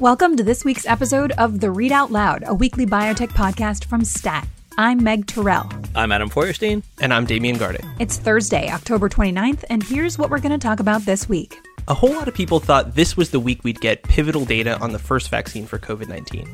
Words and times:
Welcome 0.00 0.38
to 0.38 0.42
this 0.42 0.64
week's 0.64 0.86
episode 0.86 1.32
of 1.32 1.60
The 1.60 1.70
Read 1.70 1.92
Out 1.92 2.10
Loud, 2.10 2.42
a 2.46 2.54
weekly 2.54 2.86
biotech 2.86 3.28
podcast 3.32 3.84
from 3.84 4.02
STAT. 4.02 4.48
I'm 4.78 5.04
Meg 5.04 5.26
Tirrell. 5.26 5.90
I'm 5.94 6.10
Adam 6.10 6.30
Feuerstein. 6.30 6.82
And 7.02 7.12
I'm 7.12 7.26
Damian 7.26 7.58
Garde. 7.58 7.84
It's 7.98 8.16
Thursday, 8.16 8.70
October 8.70 9.10
29th, 9.10 9.64
and 9.68 9.82
here's 9.82 10.16
what 10.16 10.30
we're 10.30 10.40
going 10.40 10.58
to 10.58 10.58
talk 10.58 10.80
about 10.80 11.02
this 11.02 11.28
week. 11.28 11.58
A 11.86 11.92
whole 11.92 12.14
lot 12.14 12.28
of 12.28 12.32
people 12.32 12.60
thought 12.60 12.94
this 12.94 13.14
was 13.14 13.30
the 13.30 13.40
week 13.40 13.62
we'd 13.62 13.82
get 13.82 14.02
pivotal 14.02 14.46
data 14.46 14.78
on 14.78 14.92
the 14.92 14.98
first 14.98 15.28
vaccine 15.28 15.66
for 15.66 15.78
COVID 15.78 16.08
19. 16.08 16.48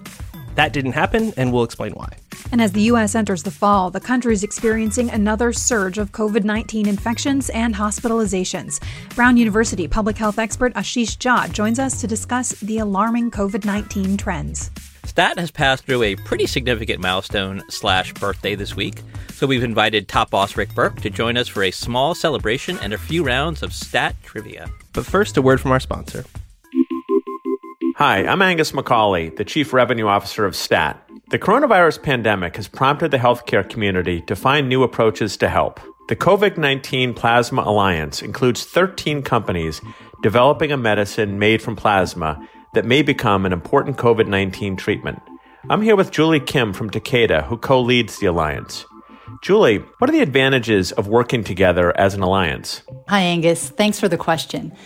That 0.56 0.72
didn't 0.72 0.92
happen, 0.92 1.32
and 1.36 1.52
we'll 1.52 1.64
explain 1.64 1.92
why. 1.92 2.16
And 2.50 2.60
as 2.60 2.72
the 2.72 2.82
U.S. 2.82 3.14
enters 3.14 3.42
the 3.42 3.50
fall, 3.50 3.90
the 3.90 4.00
country 4.00 4.32
is 4.32 4.42
experiencing 4.42 5.10
another 5.10 5.52
surge 5.52 5.98
of 5.98 6.12
COVID 6.12 6.44
19 6.44 6.88
infections 6.88 7.50
and 7.50 7.74
hospitalizations. 7.74 8.80
Brown 9.14 9.36
University 9.36 9.86
public 9.86 10.16
health 10.16 10.38
expert 10.38 10.72
Ashish 10.74 11.18
Jha 11.18 11.52
joins 11.52 11.78
us 11.78 12.00
to 12.00 12.06
discuss 12.06 12.50
the 12.60 12.78
alarming 12.78 13.30
COVID 13.30 13.64
19 13.64 14.16
trends. 14.16 14.70
Stat 15.04 15.38
has 15.38 15.50
passed 15.50 15.84
through 15.84 16.02
a 16.02 16.16
pretty 16.16 16.46
significant 16.46 17.00
milestone 17.00 17.62
slash 17.68 18.12
birthday 18.14 18.54
this 18.54 18.74
week, 18.74 19.02
so 19.32 19.46
we've 19.46 19.62
invited 19.62 20.08
top 20.08 20.30
boss 20.30 20.56
Rick 20.56 20.74
Berke 20.74 21.00
to 21.02 21.10
join 21.10 21.36
us 21.36 21.48
for 21.48 21.62
a 21.62 21.70
small 21.70 22.14
celebration 22.14 22.78
and 22.80 22.92
a 22.92 22.98
few 22.98 23.22
rounds 23.22 23.62
of 23.62 23.72
Stat 23.72 24.16
trivia. 24.24 24.68
But 24.94 25.06
first, 25.06 25.36
a 25.36 25.42
word 25.42 25.60
from 25.60 25.72
our 25.72 25.80
sponsor. 25.80 26.24
Hi, 27.98 28.26
I'm 28.26 28.42
Angus 28.42 28.72
McCauley, 28.72 29.34
the 29.34 29.44
Chief 29.46 29.72
Revenue 29.72 30.06
Officer 30.06 30.44
of 30.44 30.54
STAT. 30.54 31.02
The 31.30 31.38
coronavirus 31.38 32.02
pandemic 32.02 32.56
has 32.56 32.68
prompted 32.68 33.10
the 33.10 33.16
healthcare 33.16 33.66
community 33.66 34.20
to 34.26 34.36
find 34.36 34.68
new 34.68 34.82
approaches 34.82 35.38
to 35.38 35.48
help. 35.48 35.80
The 36.10 36.14
COVID 36.14 36.58
19 36.58 37.14
Plasma 37.14 37.62
Alliance 37.62 38.20
includes 38.20 38.66
13 38.66 39.22
companies 39.22 39.80
developing 40.22 40.72
a 40.72 40.76
medicine 40.76 41.38
made 41.38 41.62
from 41.62 41.74
plasma 41.74 42.46
that 42.74 42.84
may 42.84 43.00
become 43.00 43.46
an 43.46 43.54
important 43.54 43.96
COVID 43.96 44.28
19 44.28 44.76
treatment. 44.76 45.18
I'm 45.70 45.80
here 45.80 45.96
with 45.96 46.10
Julie 46.10 46.38
Kim 46.38 46.74
from 46.74 46.90
Takeda, 46.90 47.44
who 47.44 47.56
co 47.56 47.80
leads 47.80 48.18
the 48.18 48.26
alliance. 48.26 48.84
Julie, 49.42 49.78
what 49.98 50.10
are 50.10 50.12
the 50.12 50.20
advantages 50.20 50.92
of 50.92 51.08
working 51.08 51.42
together 51.42 51.98
as 51.98 52.12
an 52.12 52.22
alliance? 52.22 52.82
Hi, 53.08 53.20
Angus. 53.20 53.70
Thanks 53.70 53.98
for 53.98 54.08
the 54.08 54.18
question. 54.18 54.76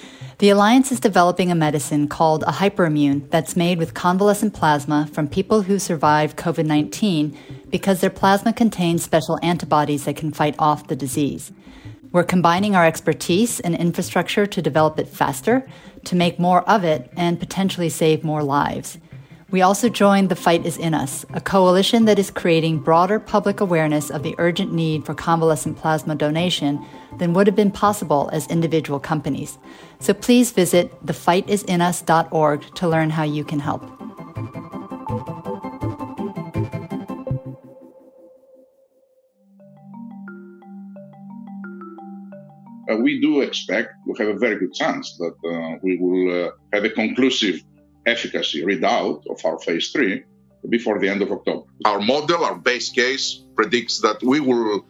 The 0.41 0.48
Alliance 0.48 0.91
is 0.91 1.00
developing 1.00 1.50
a 1.50 1.55
medicine 1.55 2.08
called 2.08 2.44
a 2.44 2.52
hyperimmune 2.52 3.28
that's 3.28 3.56
made 3.56 3.77
with 3.77 3.92
convalescent 3.92 4.55
plasma 4.55 5.06
from 5.12 5.28
people 5.28 5.60
who 5.60 5.78
survived 5.78 6.38
COVID 6.38 6.64
19 6.64 7.36
because 7.69 8.00
their 8.00 8.08
plasma 8.08 8.55
contains 8.55 9.02
special 9.02 9.38
antibodies 9.42 10.06
that 10.06 10.16
can 10.16 10.33
fight 10.33 10.55
off 10.58 10.88
the 10.88 10.96
disease. 10.96 11.52
We're 12.11 12.24
combining 12.24 12.74
our 12.74 12.86
expertise 12.86 13.61
and 13.61 13.74
infrastructure 13.74 14.46
to 14.46 14.62
develop 14.62 14.98
it 14.98 15.08
faster, 15.08 15.68
to 16.05 16.16
make 16.16 16.38
more 16.38 16.66
of 16.66 16.84
it, 16.84 17.11
and 17.18 17.38
potentially 17.38 17.91
save 17.91 18.24
more 18.24 18.42
lives. 18.42 18.96
We 19.50 19.62
also 19.62 19.88
joined 19.88 20.28
The 20.28 20.36
Fight 20.36 20.64
Is 20.64 20.76
In 20.76 20.94
Us, 20.94 21.26
a 21.34 21.40
coalition 21.40 22.04
that 22.04 22.20
is 22.20 22.30
creating 22.30 22.78
broader 22.78 23.18
public 23.18 23.60
awareness 23.60 24.08
of 24.08 24.22
the 24.22 24.36
urgent 24.38 24.72
need 24.72 25.04
for 25.04 25.12
convalescent 25.12 25.76
plasma 25.76 26.14
donation 26.14 26.86
than 27.18 27.32
would 27.32 27.48
have 27.48 27.56
been 27.56 27.72
possible 27.72 28.30
as 28.32 28.46
individual 28.46 29.00
companies. 29.00 29.58
So 29.98 30.14
please 30.14 30.52
visit 30.52 31.04
thefightisinus.org 31.04 32.74
to 32.76 32.88
learn 32.88 33.10
how 33.10 33.24
you 33.24 33.42
can 33.42 33.58
help. 33.58 33.82
Uh, 42.88 42.96
we 43.02 43.20
do 43.20 43.40
expect 43.40 43.94
we 44.06 44.14
have 44.18 44.28
a 44.28 44.38
very 44.38 44.60
good 44.60 44.74
chance 44.74 45.16
that 45.16 45.34
uh, 45.44 45.78
we 45.82 45.96
will 45.96 46.46
uh, 46.46 46.50
have 46.72 46.84
a 46.84 46.90
conclusive 46.90 47.62
efficacy 48.11 48.62
readout 48.62 49.27
of 49.33 49.39
our 49.44 49.58
phase 49.61 49.91
three 49.91 50.25
before 50.69 50.98
the 50.98 51.08
end 51.08 51.23
of 51.23 51.30
October. 51.33 51.64
Our 51.84 52.01
model, 52.01 52.45
our 52.45 52.57
base 52.57 52.90
case, 52.90 53.45
predicts 53.55 54.01
that 54.01 54.23
we 54.23 54.40
will 54.40 54.84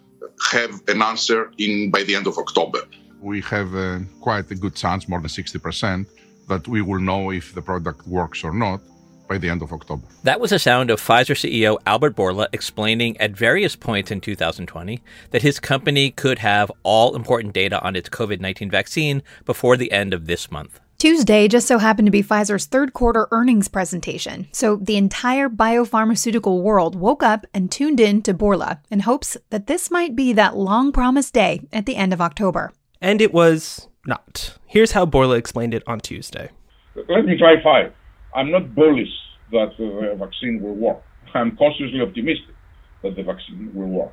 have 0.51 0.73
an 0.89 1.03
answer 1.03 1.53
in 1.59 1.91
by 1.91 2.03
the 2.03 2.15
end 2.17 2.27
of 2.27 2.37
October. 2.39 2.81
We 3.21 3.41
have 3.43 3.75
uh, 3.75 4.01
quite 4.21 4.51
a 4.51 4.55
good 4.55 4.75
chance, 4.75 5.09
more 5.09 5.21
than 5.21 5.29
60%, 5.29 6.07
that 6.49 6.67
we 6.67 6.81
will 6.83 7.01
know 7.01 7.31
if 7.31 7.55
the 7.55 7.63
product 7.63 8.07
works 8.07 8.43
or 8.43 8.53
not 8.53 8.81
by 9.29 9.39
the 9.39 9.49
end 9.49 9.63
of 9.63 9.73
October. 9.73 10.03
That 10.25 10.41
was 10.41 10.51
the 10.51 10.59
sound 10.59 10.91
of 10.91 11.01
Pfizer 11.01 11.37
CEO 11.37 11.79
Albert 11.87 12.17
Bourla 12.17 12.49
explaining 12.53 13.17
at 13.19 13.31
various 13.31 13.77
points 13.77 14.11
in 14.11 14.21
2020 14.21 15.01
that 15.31 15.43
his 15.43 15.61
company 15.61 16.11
could 16.11 16.41
have 16.41 16.73
all 16.83 17.15
important 17.15 17.55
data 17.55 17.81
on 17.81 17.95
its 17.95 18.09
COVID 18.09 18.41
19 18.41 18.71
vaccine 18.71 19.23
before 19.45 19.77
the 19.77 19.93
end 19.93 20.13
of 20.13 20.27
this 20.27 20.51
month. 20.51 20.81
Tuesday 21.01 21.49
just 21.49 21.67
so 21.67 21.79
happened 21.79 22.05
to 22.05 22.13
be 22.13 22.23
Pfizer's 22.23 22.67
third 22.67 22.93
quarter 22.93 23.27
earnings 23.31 23.69
presentation, 23.69 24.47
so 24.53 24.77
the 24.77 24.99
entire 24.99 25.49
biopharmaceutical 25.49 26.61
world 26.61 26.95
woke 26.95 27.23
up 27.23 27.47
and 27.55 27.73
tuned 27.73 27.99
in 27.99 28.21
to 28.21 28.35
Bourla 28.35 28.81
in 28.91 29.01
hopes 29.01 29.35
that 29.49 29.67
this 29.67 29.91
might 29.91 30.15
be 30.15 30.35
that 30.35 30.59
long 30.59 30.93
promised 30.93 31.33
day 31.33 31.67
at 31.73 31.87
the 31.87 31.97
end 31.97 32.13
of 32.13 32.21
October. 32.21 32.71
And 33.01 33.23
it 33.23 33.33
was 33.33 33.89
not. 34.07 34.59
Here's 34.67 34.93
how 34.93 35.07
Bourla 35.07 35.39
explained 35.39 35.73
it 35.73 35.83
on 35.87 36.01
Tuesday. 36.01 36.51
Let 36.95 37.25
me 37.25 37.39
clarify. 37.39 37.89
I'm 38.35 38.51
not 38.51 38.75
bullish 38.75 39.09
that 39.53 39.71
the 39.79 40.17
vaccine 40.19 40.61
will 40.61 40.75
work. 40.75 41.03
I'm 41.33 41.57
cautiously 41.57 42.03
optimistic 42.03 42.55
that 43.03 43.17
the 43.17 43.23
vaccine 43.23 43.73
will 43.73 43.89
work. 43.89 44.13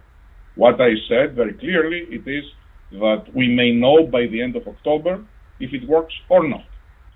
What 0.56 0.80
I 0.80 0.92
said 1.09 1.36
very 1.36 1.52
clearly 1.56 2.08
it 2.09 2.25
is 2.25 2.46
that 2.94 3.25
we 3.36 3.54
may 3.54 3.74
know 3.74 4.08
by 4.08 4.28
the 4.28 4.42
end 4.42 4.56
of 4.56 4.66
October 4.66 5.25
if 5.59 5.74
it 5.74 5.86
works 5.86 6.14
or 6.30 6.48
not. 6.48 6.64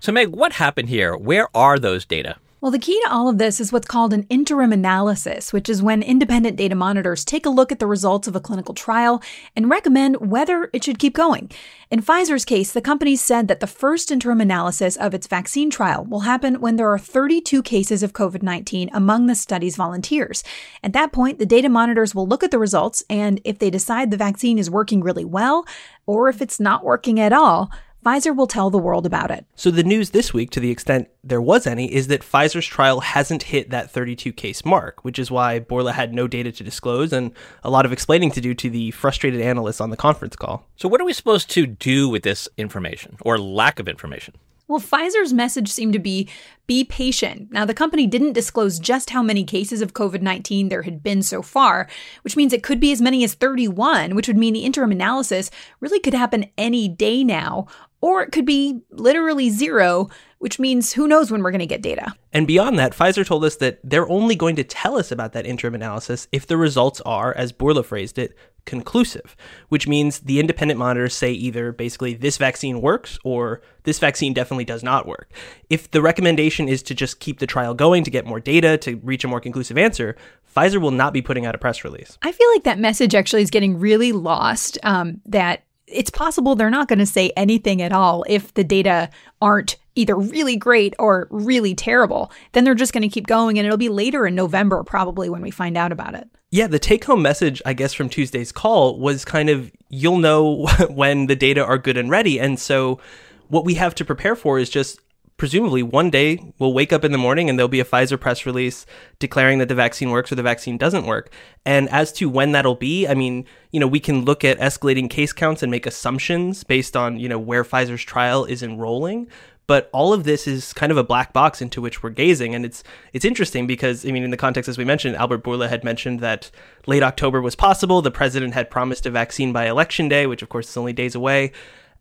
So, 0.02 0.10
Meg, 0.10 0.30
what 0.30 0.54
happened 0.54 0.88
here? 0.88 1.16
Where 1.16 1.46
are 1.56 1.78
those 1.78 2.04
data? 2.04 2.34
Well, 2.60 2.72
the 2.72 2.80
key 2.80 3.00
to 3.04 3.12
all 3.12 3.28
of 3.28 3.38
this 3.38 3.60
is 3.60 3.72
what's 3.72 3.86
called 3.86 4.12
an 4.12 4.26
interim 4.28 4.72
analysis, 4.72 5.52
which 5.52 5.68
is 5.68 5.80
when 5.80 6.02
independent 6.02 6.56
data 6.56 6.74
monitors 6.74 7.24
take 7.24 7.46
a 7.46 7.50
look 7.50 7.70
at 7.70 7.78
the 7.78 7.86
results 7.86 8.26
of 8.26 8.34
a 8.34 8.40
clinical 8.40 8.74
trial 8.74 9.22
and 9.54 9.70
recommend 9.70 10.16
whether 10.16 10.70
it 10.72 10.82
should 10.82 10.98
keep 10.98 11.14
going. 11.14 11.52
In 11.88 12.02
Pfizer's 12.02 12.44
case, 12.44 12.72
the 12.72 12.80
company 12.80 13.14
said 13.14 13.46
that 13.46 13.60
the 13.60 13.68
first 13.68 14.10
interim 14.10 14.40
analysis 14.40 14.96
of 14.96 15.14
its 15.14 15.28
vaccine 15.28 15.70
trial 15.70 16.04
will 16.04 16.20
happen 16.20 16.60
when 16.60 16.74
there 16.74 16.90
are 16.90 16.98
32 16.98 17.62
cases 17.62 18.02
of 18.02 18.12
COVID 18.12 18.42
19 18.42 18.90
among 18.92 19.28
the 19.28 19.36
study's 19.36 19.76
volunteers. 19.76 20.42
At 20.82 20.94
that 20.94 21.12
point, 21.12 21.38
the 21.38 21.46
data 21.46 21.68
monitors 21.68 22.12
will 22.12 22.26
look 22.26 22.42
at 22.42 22.50
the 22.50 22.58
results, 22.58 23.04
and 23.08 23.40
if 23.44 23.60
they 23.60 23.70
decide 23.70 24.10
the 24.10 24.16
vaccine 24.16 24.58
is 24.58 24.68
working 24.68 25.00
really 25.00 25.24
well, 25.24 25.64
or 26.06 26.28
if 26.28 26.42
it's 26.42 26.58
not 26.58 26.84
working 26.84 27.20
at 27.20 27.32
all, 27.32 27.70
Pfizer 28.04 28.34
will 28.34 28.46
tell 28.46 28.68
the 28.68 28.78
world 28.78 29.06
about 29.06 29.30
it. 29.30 29.46
So, 29.54 29.70
the 29.70 29.84
news 29.84 30.10
this 30.10 30.34
week, 30.34 30.50
to 30.50 30.60
the 30.60 30.70
extent 30.70 31.08
there 31.22 31.40
was 31.40 31.66
any, 31.66 31.92
is 31.92 32.08
that 32.08 32.22
Pfizer's 32.22 32.66
trial 32.66 33.00
hasn't 33.00 33.44
hit 33.44 33.70
that 33.70 33.90
32 33.90 34.32
case 34.32 34.64
mark, 34.64 35.04
which 35.04 35.18
is 35.18 35.30
why 35.30 35.60
Bourla 35.60 35.92
had 35.92 36.12
no 36.12 36.26
data 36.26 36.50
to 36.50 36.64
disclose 36.64 37.12
and 37.12 37.32
a 37.62 37.70
lot 37.70 37.86
of 37.86 37.92
explaining 37.92 38.32
to 38.32 38.40
do 38.40 38.54
to 38.54 38.68
the 38.68 38.90
frustrated 38.90 39.40
analysts 39.40 39.80
on 39.80 39.90
the 39.90 39.96
conference 39.96 40.34
call. 40.34 40.66
So, 40.76 40.88
what 40.88 41.00
are 41.00 41.04
we 41.04 41.12
supposed 41.12 41.50
to 41.50 41.66
do 41.66 42.08
with 42.08 42.24
this 42.24 42.48
information 42.56 43.16
or 43.20 43.38
lack 43.38 43.78
of 43.78 43.86
information? 43.86 44.34
Well, 44.72 44.80
Pfizer's 44.80 45.34
message 45.34 45.68
seemed 45.68 45.92
to 45.92 45.98
be 45.98 46.28
be 46.66 46.82
patient. 46.82 47.50
Now, 47.50 47.66
the 47.66 47.74
company 47.74 48.06
didn't 48.06 48.32
disclose 48.32 48.78
just 48.78 49.10
how 49.10 49.22
many 49.22 49.44
cases 49.44 49.82
of 49.82 49.92
COVID 49.92 50.22
19 50.22 50.70
there 50.70 50.82
had 50.82 51.02
been 51.02 51.22
so 51.22 51.42
far, 51.42 51.88
which 52.22 52.36
means 52.36 52.52
it 52.52 52.62
could 52.62 52.80
be 52.80 52.90
as 52.90 53.02
many 53.02 53.22
as 53.22 53.34
31, 53.34 54.14
which 54.14 54.28
would 54.28 54.38
mean 54.38 54.54
the 54.54 54.64
interim 54.64 54.90
analysis 54.90 55.50
really 55.80 56.00
could 56.00 56.14
happen 56.14 56.46
any 56.56 56.88
day 56.88 57.22
now, 57.22 57.66
or 58.02 58.22
it 58.22 58.32
could 58.32 58.44
be 58.44 58.82
literally 58.90 59.48
zero, 59.48 60.10
which 60.38 60.58
means 60.58 60.92
who 60.92 61.08
knows 61.08 61.30
when 61.30 61.42
we're 61.42 61.52
going 61.52 61.60
to 61.60 61.66
get 61.66 61.80
data. 61.80 62.12
And 62.32 62.46
beyond 62.46 62.78
that, 62.78 62.92
Pfizer 62.92 63.24
told 63.24 63.44
us 63.44 63.56
that 63.56 63.78
they're 63.84 64.08
only 64.08 64.34
going 64.34 64.56
to 64.56 64.64
tell 64.64 64.98
us 64.98 65.10
about 65.12 65.32
that 65.32 65.46
interim 65.46 65.74
analysis 65.74 66.26
if 66.32 66.46
the 66.46 66.56
results 66.56 67.00
are, 67.02 67.32
as 67.34 67.52
Bourla 67.52 67.84
phrased 67.84 68.18
it, 68.18 68.36
conclusive, 68.64 69.36
which 69.68 69.88
means 69.88 70.20
the 70.20 70.40
independent 70.40 70.78
monitors 70.78 71.14
say 71.14 71.32
either 71.32 71.72
basically 71.72 72.14
this 72.14 72.38
vaccine 72.38 72.80
works 72.80 73.18
or 73.24 73.60
this 73.84 73.98
vaccine 73.98 74.32
definitely 74.32 74.64
does 74.64 74.82
not 74.82 75.06
work. 75.06 75.30
If 75.70 75.90
the 75.90 76.02
recommendation 76.02 76.68
is 76.68 76.82
to 76.84 76.94
just 76.94 77.20
keep 77.20 77.38
the 77.38 77.46
trial 77.46 77.74
going 77.74 78.04
to 78.04 78.10
get 78.10 78.26
more 78.26 78.40
data 78.40 78.76
to 78.78 78.96
reach 79.02 79.24
a 79.24 79.28
more 79.28 79.40
conclusive 79.40 79.78
answer, 79.78 80.16
Pfizer 80.54 80.80
will 80.80 80.90
not 80.90 81.12
be 81.12 81.22
putting 81.22 81.46
out 81.46 81.54
a 81.54 81.58
press 81.58 81.84
release. 81.84 82.18
I 82.22 82.32
feel 82.32 82.48
like 82.50 82.64
that 82.64 82.78
message 82.78 83.14
actually 83.14 83.42
is 83.42 83.50
getting 83.50 83.78
really 83.78 84.12
lost. 84.12 84.78
Um, 84.82 85.20
that 85.26 85.64
it's 85.92 86.10
possible 86.10 86.54
they're 86.54 86.70
not 86.70 86.88
going 86.88 86.98
to 86.98 87.06
say 87.06 87.32
anything 87.36 87.82
at 87.82 87.92
all 87.92 88.24
if 88.28 88.54
the 88.54 88.64
data 88.64 89.10
aren't 89.40 89.76
either 89.94 90.16
really 90.16 90.56
great 90.56 90.94
or 90.98 91.28
really 91.30 91.74
terrible. 91.74 92.32
Then 92.52 92.64
they're 92.64 92.74
just 92.74 92.92
going 92.92 93.02
to 93.02 93.08
keep 93.08 93.26
going, 93.26 93.58
and 93.58 93.66
it'll 93.66 93.78
be 93.78 93.88
later 93.88 94.26
in 94.26 94.34
November 94.34 94.82
probably 94.82 95.28
when 95.28 95.42
we 95.42 95.50
find 95.50 95.76
out 95.76 95.92
about 95.92 96.14
it. 96.14 96.28
Yeah, 96.50 96.66
the 96.66 96.78
take 96.78 97.04
home 97.04 97.22
message, 97.22 97.62
I 97.64 97.72
guess, 97.72 97.94
from 97.94 98.08
Tuesday's 98.08 98.52
call 98.52 98.98
was 98.98 99.24
kind 99.24 99.48
of 99.48 99.72
you'll 99.88 100.18
know 100.18 100.66
when 100.90 101.26
the 101.26 101.36
data 101.36 101.64
are 101.64 101.78
good 101.78 101.96
and 101.96 102.10
ready. 102.10 102.38
And 102.38 102.58
so 102.58 103.00
what 103.48 103.64
we 103.64 103.74
have 103.74 103.94
to 103.96 104.04
prepare 104.04 104.36
for 104.36 104.58
is 104.58 104.70
just 104.70 105.00
presumably 105.42 105.82
one 105.82 106.08
day 106.08 106.38
we'll 106.60 106.72
wake 106.72 106.92
up 106.92 107.04
in 107.04 107.10
the 107.10 107.18
morning 107.18 107.50
and 107.50 107.58
there'll 107.58 107.66
be 107.66 107.80
a 107.80 107.84
Pfizer 107.84 108.18
press 108.18 108.46
release 108.46 108.86
declaring 109.18 109.58
that 109.58 109.66
the 109.66 109.74
vaccine 109.74 110.12
works 110.12 110.30
or 110.30 110.36
the 110.36 110.42
vaccine 110.42 110.78
doesn't 110.78 111.04
work. 111.04 111.32
And 111.66 111.88
as 111.88 112.12
to 112.12 112.28
when 112.28 112.52
that'll 112.52 112.76
be, 112.76 113.08
I 113.08 113.14
mean, 113.14 113.44
you 113.72 113.80
know, 113.80 113.88
we 113.88 113.98
can 113.98 114.24
look 114.24 114.44
at 114.44 114.60
escalating 114.60 115.10
case 115.10 115.32
counts 115.32 115.60
and 115.60 115.68
make 115.68 115.84
assumptions 115.84 116.62
based 116.62 116.96
on, 116.96 117.18
you 117.18 117.28
know, 117.28 117.40
where 117.40 117.64
Pfizer's 117.64 118.04
trial 118.04 118.44
is 118.44 118.62
enrolling. 118.62 119.26
But 119.66 119.90
all 119.92 120.12
of 120.12 120.22
this 120.22 120.46
is 120.46 120.72
kind 120.72 120.92
of 120.92 120.98
a 120.98 121.02
black 121.02 121.32
box 121.32 121.60
into 121.60 121.80
which 121.80 122.04
we're 122.04 122.10
gazing, 122.10 122.54
and 122.54 122.64
it's 122.64 122.84
it's 123.12 123.24
interesting 123.24 123.66
because 123.66 124.04
I 124.04 124.10
mean, 124.10 124.22
in 124.22 124.30
the 124.30 124.36
context 124.36 124.68
as 124.68 124.76
we 124.76 124.84
mentioned, 124.84 125.16
Albert 125.16 125.42
Bourla 125.42 125.68
had 125.68 125.82
mentioned 125.82 126.20
that 126.20 126.50
late 126.86 127.02
October 127.02 127.40
was 127.40 127.54
possible. 127.54 128.02
The 128.02 128.10
president 128.10 128.54
had 128.54 128.70
promised 128.70 129.06
a 129.06 129.10
vaccine 129.10 129.52
by 129.52 129.68
election 129.68 130.08
day, 130.08 130.26
which 130.26 130.42
of 130.42 130.48
course 130.48 130.68
is 130.68 130.76
only 130.76 130.92
days 130.92 131.14
away. 131.14 131.52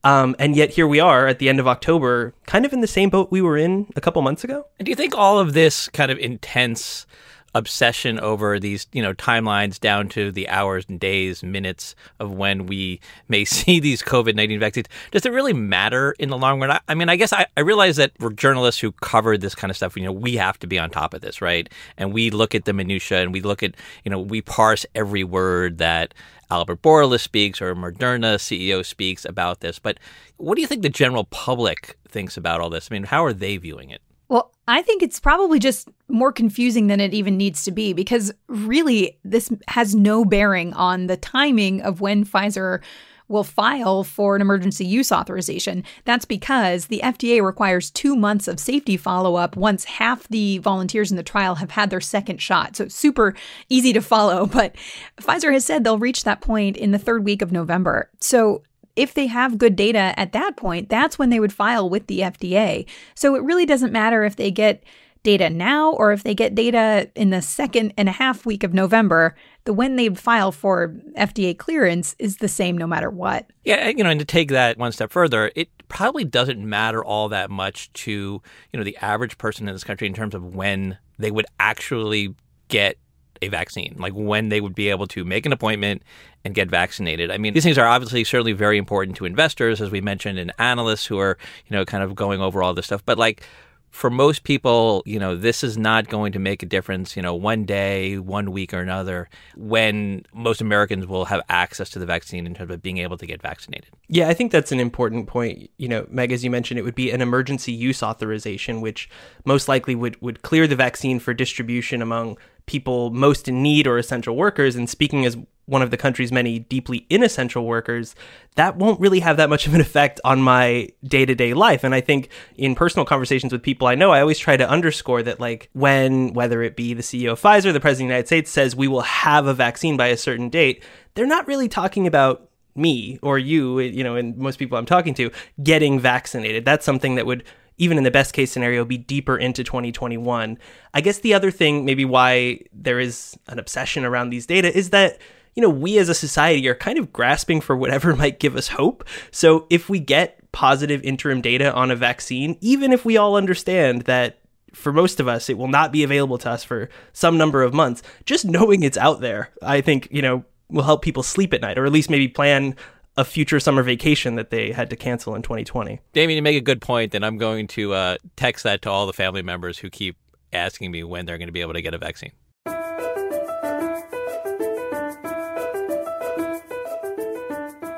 Um, 0.03 0.35
and 0.39 0.55
yet 0.55 0.71
here 0.71 0.87
we 0.87 0.99
are 0.99 1.27
at 1.27 1.39
the 1.39 1.47
end 1.47 1.59
of 1.59 1.67
October, 1.67 2.33
kind 2.47 2.65
of 2.65 2.73
in 2.73 2.81
the 2.81 2.87
same 2.87 3.09
boat 3.09 3.31
we 3.31 3.41
were 3.41 3.57
in 3.57 3.87
a 3.95 4.01
couple 4.01 4.21
months 4.21 4.43
ago. 4.43 4.65
And 4.79 4.85
do 4.85 4.89
you 4.89 4.95
think 4.95 5.15
all 5.15 5.39
of 5.39 5.53
this 5.53 5.87
kind 5.89 6.11
of 6.11 6.17
intense 6.17 7.05
obsession 7.53 8.19
over 8.19 8.59
these, 8.59 8.87
you 8.93 9.01
know, 9.01 9.13
timelines 9.13 9.79
down 9.79 10.09
to 10.09 10.31
the 10.31 10.47
hours 10.49 10.85
and 10.87 10.99
days, 10.99 11.43
minutes 11.43 11.95
of 12.19 12.31
when 12.31 12.65
we 12.65 12.99
may 13.27 13.45
see 13.45 13.79
these 13.79 14.01
COVID 14.01 14.35
19 14.35 14.59
vaccines. 14.59 14.87
Does 15.11 15.25
it 15.25 15.31
really 15.31 15.53
matter 15.53 16.13
in 16.19 16.29
the 16.29 16.37
long 16.37 16.59
run? 16.59 16.71
I, 16.71 16.79
I 16.87 16.95
mean, 16.95 17.09
I 17.09 17.15
guess 17.15 17.33
I, 17.33 17.45
I, 17.57 17.61
realize 17.61 17.97
that 17.97 18.11
we're 18.19 18.31
journalists 18.31 18.81
who 18.81 18.91
cover 18.91 19.37
this 19.37 19.55
kind 19.55 19.69
of 19.69 19.77
stuff. 19.77 19.95
You 19.97 20.03
know, 20.03 20.11
we 20.11 20.35
have 20.35 20.57
to 20.59 20.67
be 20.67 20.79
on 20.79 20.89
top 20.89 21.13
of 21.13 21.21
this, 21.21 21.41
right? 21.41 21.69
And 21.97 22.13
we 22.13 22.29
look 22.29 22.55
at 22.55 22.65
the 22.65 22.73
minutia 22.73 23.21
and 23.21 23.33
we 23.33 23.41
look 23.41 23.63
at, 23.63 23.75
you 24.03 24.11
know, 24.11 24.19
we 24.19 24.41
parse 24.41 24.85
every 24.95 25.23
word 25.23 25.77
that 25.79 26.13
Albert 26.49 26.81
Bourla 26.81 27.19
speaks 27.19 27.61
or 27.61 27.73
Moderna 27.75 28.35
CEO 28.35 28.85
speaks 28.85 29.25
about 29.25 29.61
this. 29.61 29.79
But 29.79 29.99
what 30.37 30.55
do 30.55 30.61
you 30.61 30.67
think 30.67 30.81
the 30.81 30.89
general 30.89 31.23
public 31.25 31.97
thinks 32.07 32.35
about 32.35 32.59
all 32.59 32.69
this? 32.69 32.89
I 32.91 32.93
mean, 32.93 33.03
how 33.03 33.23
are 33.23 33.33
they 33.33 33.57
viewing 33.57 33.89
it? 33.89 34.01
Well, 34.31 34.53
I 34.65 34.81
think 34.81 35.03
it's 35.03 35.19
probably 35.19 35.59
just 35.59 35.89
more 36.07 36.31
confusing 36.31 36.87
than 36.87 37.01
it 37.01 37.13
even 37.13 37.35
needs 37.35 37.65
to 37.65 37.71
be 37.71 37.91
because 37.91 38.31
really 38.47 39.19
this 39.25 39.49
has 39.67 39.93
no 39.93 40.23
bearing 40.23 40.71
on 40.71 41.07
the 41.07 41.17
timing 41.17 41.81
of 41.81 41.99
when 41.99 42.23
Pfizer 42.23 42.79
will 43.27 43.43
file 43.43 44.05
for 44.05 44.37
an 44.37 44.41
emergency 44.41 44.85
use 44.85 45.11
authorization. 45.11 45.83
That's 46.05 46.23
because 46.23 46.85
the 46.85 47.01
FDA 47.03 47.43
requires 47.43 47.91
two 47.91 48.15
months 48.15 48.47
of 48.47 48.57
safety 48.57 48.95
follow 48.95 49.35
up 49.35 49.57
once 49.57 49.83
half 49.83 50.25
the 50.29 50.59
volunteers 50.59 51.11
in 51.11 51.17
the 51.17 51.23
trial 51.23 51.55
have 51.55 51.71
had 51.71 51.89
their 51.89 51.99
second 51.99 52.41
shot. 52.41 52.77
So 52.77 52.85
it's 52.85 52.95
super 52.95 53.35
easy 53.67 53.91
to 53.91 54.01
follow. 54.01 54.45
But 54.61 54.75
Pfizer 55.19 55.51
has 55.51 55.65
said 55.65 55.83
they'll 55.83 55.99
reach 55.99 56.23
that 56.23 56.39
point 56.39 56.77
in 56.77 56.91
the 56.91 56.99
third 56.99 57.25
week 57.25 57.41
of 57.41 57.51
November. 57.51 58.09
So 58.21 58.63
if 58.95 59.13
they 59.13 59.27
have 59.27 59.57
good 59.57 59.75
data 59.75 60.13
at 60.17 60.31
that 60.33 60.57
point, 60.57 60.89
that's 60.89 61.17
when 61.17 61.29
they 61.29 61.39
would 61.39 61.53
file 61.53 61.89
with 61.89 62.07
the 62.07 62.19
FDA. 62.19 62.87
So 63.15 63.35
it 63.35 63.43
really 63.43 63.65
doesn't 63.65 63.91
matter 63.91 64.23
if 64.23 64.35
they 64.35 64.51
get 64.51 64.83
data 65.23 65.49
now 65.49 65.91
or 65.93 66.11
if 66.11 66.23
they 66.23 66.33
get 66.33 66.55
data 66.55 67.09
in 67.15 67.29
the 67.29 67.41
second 67.41 67.93
and 67.97 68.09
a 68.09 68.11
half 68.11 68.45
week 68.45 68.63
of 68.63 68.73
November, 68.73 69.35
the 69.65 69.73
when 69.73 69.95
they 69.95 70.09
file 70.09 70.51
for 70.51 70.95
FDA 71.17 71.55
clearance 71.55 72.15
is 72.17 72.37
the 72.37 72.47
same 72.47 72.77
no 72.77 72.87
matter 72.87 73.09
what. 73.09 73.47
Yeah, 73.63 73.89
you 73.89 74.03
know, 74.03 74.09
and 74.09 74.19
to 74.19 74.25
take 74.25 74.49
that 74.49 74.77
one 74.77 74.91
step 74.91 75.11
further, 75.11 75.51
it 75.55 75.69
probably 75.89 76.23
doesn't 76.23 76.67
matter 76.67 77.03
all 77.03 77.29
that 77.29 77.51
much 77.51 77.93
to, 77.93 78.11
you 78.11 78.77
know, 78.77 78.83
the 78.83 78.97
average 78.97 79.37
person 79.37 79.67
in 79.67 79.75
this 79.75 79.83
country 79.83 80.07
in 80.07 80.13
terms 80.13 80.33
of 80.33 80.55
when 80.55 80.97
they 81.19 81.29
would 81.31 81.45
actually 81.59 82.33
get 82.67 82.97
a 83.41 83.47
vaccine, 83.47 83.95
like 83.97 84.13
when 84.13 84.49
they 84.49 84.61
would 84.61 84.75
be 84.75 84.89
able 84.89 85.07
to 85.07 85.23
make 85.25 85.45
an 85.45 85.51
appointment 85.51 86.03
and 86.43 86.55
get 86.55 86.69
vaccinated. 86.69 87.31
I 87.31 87.37
mean, 87.37 87.53
these 87.53 87.63
things 87.63 87.77
are 87.77 87.87
obviously 87.87 88.23
certainly 88.23 88.53
very 88.53 88.77
important 88.77 89.17
to 89.17 89.25
investors, 89.25 89.81
as 89.81 89.91
we 89.91 90.01
mentioned, 90.01 90.39
and 90.39 90.51
analysts 90.59 91.05
who 91.05 91.19
are, 91.19 91.37
you 91.67 91.75
know, 91.75 91.85
kind 91.85 92.03
of 92.03 92.15
going 92.15 92.41
over 92.41 92.63
all 92.63 92.73
this 92.73 92.85
stuff. 92.85 93.03
But 93.05 93.17
like 93.17 93.43
for 93.91 94.09
most 94.09 94.43
people, 94.43 95.03
you 95.05 95.19
know, 95.19 95.35
this 95.35 95.63
is 95.63 95.77
not 95.77 96.07
going 96.07 96.31
to 96.31 96.39
make 96.39 96.63
a 96.63 96.65
difference, 96.65 97.15
you 97.15 97.21
know, 97.21 97.35
one 97.35 97.65
day, 97.65 98.17
one 98.17 98.51
week 98.51 98.73
or 98.73 98.79
another 98.79 99.29
when 99.55 100.23
most 100.33 100.61
Americans 100.61 101.05
will 101.05 101.25
have 101.25 101.41
access 101.49 101.89
to 101.89 101.99
the 101.99 102.05
vaccine 102.05 102.47
in 102.47 102.53
terms 102.53 102.71
of 102.71 102.81
being 102.81 102.99
able 102.99 103.17
to 103.17 103.25
get 103.25 103.41
vaccinated. 103.41 103.89
Yeah, 104.07 104.29
I 104.29 104.33
think 104.33 104.51
that's 104.51 104.71
an 104.71 104.79
important 104.79 105.27
point. 105.27 105.69
You 105.77 105.89
know, 105.89 106.07
Meg, 106.09 106.31
as 106.31 106.43
you 106.43 106.49
mentioned, 106.49 106.79
it 106.79 106.83
would 106.83 106.95
be 106.95 107.11
an 107.11 107.21
emergency 107.21 107.73
use 107.73 108.01
authorization, 108.01 108.79
which 108.79 109.09
most 109.43 109.67
likely 109.67 109.93
would, 109.93 110.19
would 110.21 110.41
clear 110.41 110.67
the 110.67 110.75
vaccine 110.77 111.19
for 111.19 111.33
distribution 111.33 112.01
among 112.01 112.37
people 112.65 113.09
most 113.11 113.47
in 113.47 113.61
need 113.61 113.87
or 113.87 113.97
essential 113.97 114.35
workers. 114.35 114.75
And 114.75 114.89
speaking 114.89 115.25
as 115.25 115.37
one 115.65 115.81
of 115.81 115.89
the 115.89 115.97
country's 115.97 116.31
many 116.31 116.59
deeply 116.59 117.05
inessential 117.09 117.65
workers, 117.65 118.13
that 118.55 118.75
won't 118.75 118.99
really 118.99 119.21
have 119.21 119.37
that 119.37 119.49
much 119.49 119.67
of 119.67 119.73
an 119.73 119.79
effect 119.81 120.19
on 120.25 120.41
my 120.41 120.89
day 121.03 121.25
to 121.25 121.33
day 121.33 121.53
life. 121.53 121.83
And 121.83 121.95
I 121.95 122.01
think 122.01 122.29
in 122.55 122.75
personal 122.75 123.05
conversations 123.05 123.53
with 123.53 123.63
people 123.63 123.87
I 123.87 123.95
know, 123.95 124.11
I 124.11 124.19
always 124.19 124.39
try 124.39 124.57
to 124.57 124.69
underscore 124.69 125.23
that, 125.23 125.39
like, 125.39 125.69
when, 125.73 126.33
whether 126.33 126.61
it 126.61 126.75
be 126.75 126.93
the 126.93 127.03
CEO 127.03 127.31
of 127.31 127.41
Pfizer, 127.41 127.71
the 127.71 127.79
President 127.79 127.91
of 127.91 127.97
the 127.97 128.03
United 128.15 128.27
States 128.27 128.51
says 128.51 128.75
we 128.75 128.89
will 128.89 129.01
have 129.01 129.47
a 129.47 129.53
vaccine 129.53 129.95
by 129.95 130.07
a 130.07 130.17
certain 130.17 130.49
date, 130.49 130.83
they're 131.13 131.25
not 131.25 131.47
really 131.47 131.69
talking 131.69 132.05
about 132.05 132.50
me 132.75 133.19
or 133.21 133.37
you, 133.37 133.79
you 133.79 134.03
know, 134.03 134.15
and 134.15 134.37
most 134.37 134.57
people 134.59 134.77
I'm 134.77 134.85
talking 134.85 135.13
to 135.15 135.31
getting 135.63 135.99
vaccinated. 135.99 136.65
That's 136.65 136.85
something 136.85 137.15
that 137.15 137.25
would 137.25 137.43
even 137.77 137.97
in 137.97 138.03
the 138.03 138.11
best 138.11 138.33
case 138.33 138.51
scenario, 138.51 138.85
be 138.85 138.97
deeper 138.97 139.35
into 139.35 139.63
2021. 139.63 140.55
I 140.93 141.01
guess 141.01 141.17
the 141.19 141.33
other 141.33 141.49
thing, 141.49 141.83
maybe 141.83 142.05
why 142.05 142.59
there 142.71 142.99
is 142.99 143.35
an 143.47 143.57
obsession 143.57 144.05
around 144.05 144.29
these 144.29 144.45
data, 144.45 144.75
is 144.77 144.91
that 144.91 145.17
you 145.55 145.61
know, 145.61 145.69
we 145.69 145.97
as 145.97 146.07
a 146.07 146.13
society 146.13 146.67
are 146.69 146.75
kind 146.75 146.97
of 146.97 147.11
grasping 147.11 147.59
for 147.59 147.75
whatever 147.75 148.15
might 148.15 148.39
give 148.39 148.55
us 148.55 148.69
hope. 148.69 149.03
So 149.31 149.67
if 149.69 149.89
we 149.89 149.99
get 149.99 150.39
positive 150.51 151.01
interim 151.03 151.41
data 151.41 151.73
on 151.73 151.91
a 151.91 151.95
vaccine, 151.95 152.57
even 152.61 152.93
if 152.93 153.03
we 153.03 153.17
all 153.17 153.35
understand 153.35 154.03
that 154.03 154.39
for 154.73 154.93
most 154.93 155.19
of 155.19 155.27
us 155.27 155.49
it 155.49 155.57
will 155.57 155.67
not 155.67 155.91
be 155.91 156.03
available 156.03 156.37
to 156.37 156.49
us 156.49 156.63
for 156.63 156.89
some 157.13 157.37
number 157.37 157.63
of 157.63 157.73
months, 157.73 158.01
just 158.25 158.45
knowing 158.45 158.83
it's 158.83 158.97
out 158.97 159.21
there, 159.21 159.49
I 159.61 159.81
think, 159.81 160.07
you 160.11 160.21
know, 160.21 160.45
will 160.71 160.83
help 160.83 161.01
people 161.01 161.23
sleep 161.23 161.53
at 161.53 161.61
night 161.61 161.77
or 161.77 161.85
at 161.85 161.91
least 161.91 162.09
maybe 162.09 162.27
plan 162.27 162.75
a 163.17 163.25
future 163.25 163.59
summer 163.59 163.83
vacation 163.83 164.35
that 164.35 164.49
they 164.49 164.71
had 164.71 164.89
to 164.89 164.95
cancel 164.95 165.35
in 165.35 165.41
2020. 165.41 165.99
Damian, 166.13 166.37
you 166.37 166.41
make 166.41 166.55
a 166.55 166.61
good 166.61 166.81
point, 166.81 167.13
and 167.13 167.25
I'm 167.25 167.37
going 167.37 167.67
to 167.67 167.93
uh, 167.93 168.17
text 168.37 168.63
that 168.63 168.81
to 168.83 168.89
all 168.89 169.05
the 169.05 169.13
family 169.13 169.41
members 169.41 169.77
who 169.77 169.89
keep 169.89 170.15
asking 170.53 170.91
me 170.91 171.03
when 171.03 171.25
they're 171.25 171.37
going 171.37 171.49
to 171.49 171.53
be 171.53 171.61
able 171.61 171.73
to 171.73 171.81
get 171.81 171.93
a 171.93 171.97
vaccine. 171.97 172.31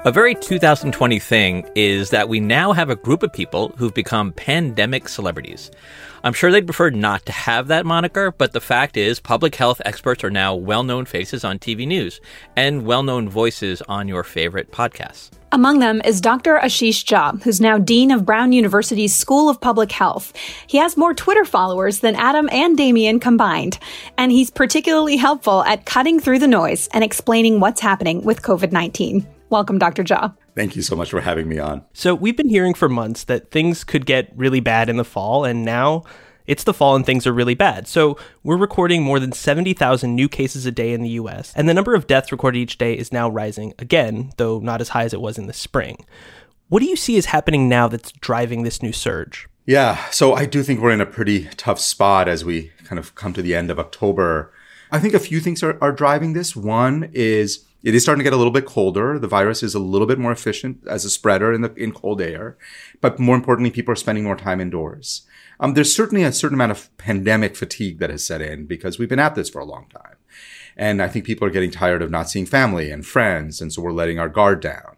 A 0.05 0.11
very 0.11 0.35
2020 0.35 1.17
thing 1.19 1.65
is 1.75 2.09
that 2.09 2.27
we 2.27 2.41
now 2.41 2.73
have 2.73 2.89
a 2.89 2.95
group 2.95 3.23
of 3.23 3.31
people 3.31 3.69
who've 3.77 3.93
become 3.93 4.33
pandemic 4.33 5.07
celebrities. 5.07 5.71
I'm 6.25 6.31
sure 6.31 6.53
they'd 6.53 6.65
prefer 6.65 6.89
not 6.89 7.25
to 7.25 7.33
have 7.33 7.67
that 7.67 7.85
moniker, 7.85 8.31
but 8.31 8.53
the 8.53 8.61
fact 8.61 8.95
is, 8.95 9.19
public 9.19 9.55
health 9.55 9.81
experts 9.83 10.23
are 10.23 10.29
now 10.29 10.55
well 10.55 10.83
known 10.83 11.03
faces 11.03 11.43
on 11.43 11.59
TV 11.59 11.85
news 11.85 12.21
and 12.55 12.85
well 12.85 13.03
known 13.03 13.27
voices 13.27 13.81
on 13.89 14.07
your 14.07 14.23
favorite 14.23 14.71
podcasts. 14.71 15.31
Among 15.51 15.79
them 15.79 16.01
is 16.05 16.21
Dr. 16.21 16.57
Ashish 16.57 17.03
Jha, 17.03 17.43
who's 17.43 17.59
now 17.59 17.77
Dean 17.77 18.09
of 18.09 18.25
Brown 18.25 18.53
University's 18.53 19.13
School 19.13 19.49
of 19.49 19.59
Public 19.59 19.91
Health. 19.91 20.31
He 20.65 20.77
has 20.77 20.95
more 20.95 21.13
Twitter 21.13 21.43
followers 21.43 21.99
than 21.99 22.15
Adam 22.15 22.47
and 22.53 22.77
Damian 22.77 23.19
combined, 23.19 23.77
and 24.17 24.31
he's 24.31 24.49
particularly 24.49 25.17
helpful 25.17 25.61
at 25.65 25.85
cutting 25.85 26.21
through 26.21 26.39
the 26.39 26.47
noise 26.47 26.87
and 26.93 27.03
explaining 27.03 27.59
what's 27.59 27.81
happening 27.81 28.23
with 28.23 28.41
COVID 28.41 28.71
19. 28.71 29.27
Welcome, 29.49 29.77
Dr. 29.77 30.05
Jha. 30.05 30.33
Thank 30.55 30.75
you 30.75 30.81
so 30.81 30.95
much 30.95 31.09
for 31.09 31.21
having 31.21 31.47
me 31.47 31.59
on. 31.59 31.83
So, 31.93 32.13
we've 32.13 32.37
been 32.37 32.49
hearing 32.49 32.73
for 32.73 32.87
months 32.87 33.23
that 33.25 33.51
things 33.51 33.83
could 33.83 34.05
get 34.05 34.31
really 34.35 34.59
bad 34.59 34.89
in 34.89 34.97
the 34.97 35.03
fall, 35.03 35.45
and 35.45 35.65
now 35.65 36.03
it's 36.45 36.63
the 36.63 36.73
fall 36.73 36.95
and 36.95 37.05
things 37.05 37.25
are 37.25 37.33
really 37.33 37.55
bad. 37.55 37.87
So, 37.87 38.17
we're 38.43 38.57
recording 38.57 39.03
more 39.03 39.19
than 39.19 39.31
70,000 39.31 40.15
new 40.15 40.29
cases 40.29 40.65
a 40.65 40.71
day 40.71 40.93
in 40.93 41.01
the 41.01 41.09
US, 41.09 41.53
and 41.55 41.67
the 41.67 41.73
number 41.73 41.95
of 41.95 42.07
deaths 42.07 42.31
recorded 42.31 42.59
each 42.59 42.77
day 42.77 42.93
is 42.93 43.11
now 43.11 43.29
rising 43.29 43.73
again, 43.79 44.31
though 44.37 44.59
not 44.59 44.81
as 44.81 44.89
high 44.89 45.03
as 45.03 45.13
it 45.13 45.21
was 45.21 45.37
in 45.37 45.47
the 45.47 45.53
spring. 45.53 46.05
What 46.69 46.81
do 46.81 46.87
you 46.87 46.95
see 46.95 47.17
is 47.17 47.27
happening 47.27 47.67
now 47.67 47.87
that's 47.87 48.11
driving 48.11 48.63
this 48.63 48.81
new 48.81 48.93
surge? 48.93 49.47
Yeah, 49.65 50.09
so 50.09 50.33
I 50.33 50.45
do 50.45 50.61
think 50.61 50.81
we're 50.81 50.91
in 50.91 51.01
a 51.01 51.05
pretty 51.05 51.45
tough 51.55 51.79
spot 51.79 52.27
as 52.27 52.43
we 52.43 52.71
kind 52.83 52.99
of 52.99 53.15
come 53.15 53.33
to 53.33 53.41
the 53.41 53.55
end 53.55 53.71
of 53.71 53.79
October. 53.79 54.51
I 54.91 54.99
think 54.99 55.13
a 55.13 55.19
few 55.19 55.39
things 55.39 55.63
are, 55.63 55.77
are 55.81 55.91
driving 55.91 56.33
this. 56.33 56.55
One 56.55 57.09
is 57.13 57.65
it 57.83 57.93
is 57.93 58.03
starting 58.03 58.19
to 58.19 58.23
get 58.23 58.33
a 58.33 58.37
little 58.37 58.51
bit 58.51 58.65
colder. 58.65 59.19
The 59.19 59.27
virus 59.27 59.61
is 59.61 59.75
a 59.75 59.79
little 59.79 60.07
bit 60.07 60.17
more 60.17 60.31
efficient 60.31 60.79
as 60.87 61.03
a 61.03 61.09
spreader 61.09 61.53
in 61.53 61.61
the 61.61 61.73
in 61.73 61.91
cold 61.91 62.21
air, 62.21 62.57
but 63.01 63.19
more 63.19 63.35
importantly, 63.35 63.71
people 63.71 63.91
are 63.91 63.97
spending 63.97 64.23
more 64.23 64.37
time 64.37 64.61
indoors. 64.61 65.23
Um, 65.59 65.73
there's 65.73 65.95
certainly 65.95 66.23
a 66.23 66.31
certain 66.31 66.55
amount 66.55 66.71
of 66.71 66.95
pandemic 66.97 67.55
fatigue 67.55 67.99
that 67.99 68.09
has 68.09 68.25
set 68.25 68.41
in 68.41 68.65
because 68.65 68.97
we've 68.97 69.09
been 69.09 69.19
at 69.19 69.35
this 69.35 69.49
for 69.49 69.59
a 69.59 69.65
long 69.65 69.87
time, 69.89 70.15
and 70.77 71.01
I 71.01 71.07
think 71.07 71.25
people 71.25 71.47
are 71.47 71.51
getting 71.51 71.71
tired 71.71 72.01
of 72.01 72.09
not 72.09 72.29
seeing 72.29 72.45
family 72.45 72.89
and 72.89 73.05
friends, 73.05 73.61
and 73.61 73.71
so 73.71 73.81
we're 73.81 73.91
letting 73.91 74.17
our 74.17 74.29
guard 74.29 74.61
down. 74.61 74.95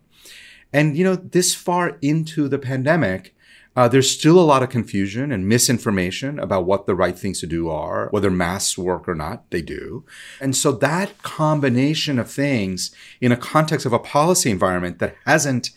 And 0.71 0.97
you 0.97 1.03
know, 1.03 1.15
this 1.15 1.55
far 1.55 1.97
into 2.01 2.47
the 2.47 2.59
pandemic, 2.59 3.34
uh, 3.75 3.87
there's 3.87 4.09
still 4.09 4.39
a 4.39 4.41
lot 4.41 4.63
of 4.63 4.69
confusion 4.69 5.31
and 5.31 5.47
misinformation 5.47 6.39
about 6.39 6.65
what 6.65 6.85
the 6.85 6.95
right 6.95 7.17
things 7.17 7.39
to 7.41 7.47
do 7.47 7.69
are, 7.69 8.07
whether 8.11 8.31
masks 8.31 8.77
work 8.77 9.07
or 9.07 9.15
not. 9.15 9.49
They 9.51 9.61
do. 9.61 10.05
And 10.39 10.55
so 10.55 10.71
that 10.71 11.21
combination 11.23 12.17
of 12.17 12.31
things 12.31 12.95
in 13.19 13.31
a 13.31 13.37
context 13.37 13.85
of 13.85 13.93
a 13.93 13.99
policy 13.99 14.49
environment 14.49 14.99
that 14.99 15.15
hasn't 15.25 15.71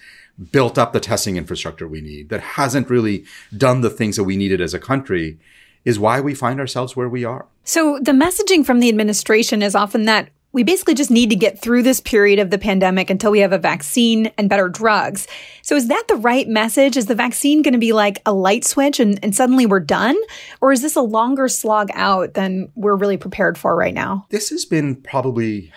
built 0.52 0.78
up 0.78 0.92
the 0.92 1.00
testing 1.00 1.36
infrastructure 1.36 1.88
we 1.88 2.00
need, 2.00 2.28
that 2.28 2.40
hasn't 2.40 2.88
really 2.88 3.24
done 3.56 3.80
the 3.80 3.90
things 3.90 4.14
that 4.16 4.24
we 4.24 4.36
needed 4.36 4.60
as 4.60 4.72
a 4.72 4.78
country, 4.78 5.38
is 5.84 5.98
why 5.98 6.20
we 6.20 6.34
find 6.34 6.60
ourselves 6.60 6.94
where 6.94 7.08
we 7.08 7.24
are. 7.24 7.46
So 7.64 7.98
the 8.00 8.12
messaging 8.12 8.64
from 8.64 8.78
the 8.78 8.88
administration 8.88 9.62
is 9.62 9.74
often 9.74 10.04
that 10.04 10.30
we 10.52 10.62
basically 10.62 10.94
just 10.94 11.10
need 11.10 11.30
to 11.30 11.36
get 11.36 11.60
through 11.60 11.82
this 11.82 12.00
period 12.00 12.38
of 12.38 12.50
the 12.50 12.58
pandemic 12.58 13.10
until 13.10 13.30
we 13.30 13.40
have 13.40 13.52
a 13.52 13.58
vaccine 13.58 14.30
and 14.38 14.48
better 14.48 14.68
drugs. 14.68 15.26
So 15.62 15.76
is 15.76 15.88
that 15.88 16.04
the 16.08 16.16
right 16.16 16.48
message? 16.48 16.96
Is 16.96 17.06
the 17.06 17.14
vaccine 17.14 17.62
going 17.62 17.74
to 17.74 17.78
be 17.78 17.92
like 17.92 18.22
a 18.24 18.32
light 18.32 18.64
switch 18.64 18.98
and, 18.98 19.18
and 19.22 19.34
suddenly 19.34 19.66
we're 19.66 19.80
done? 19.80 20.16
Or 20.60 20.72
is 20.72 20.80
this 20.80 20.96
a 20.96 21.02
longer 21.02 21.48
slog 21.48 21.90
out 21.92 22.34
than 22.34 22.70
we're 22.74 22.96
really 22.96 23.18
prepared 23.18 23.58
for 23.58 23.76
right 23.76 23.94
now? 23.94 24.26
This 24.30 24.48
has 24.48 24.64
been 24.64 24.96
probably 24.96 25.72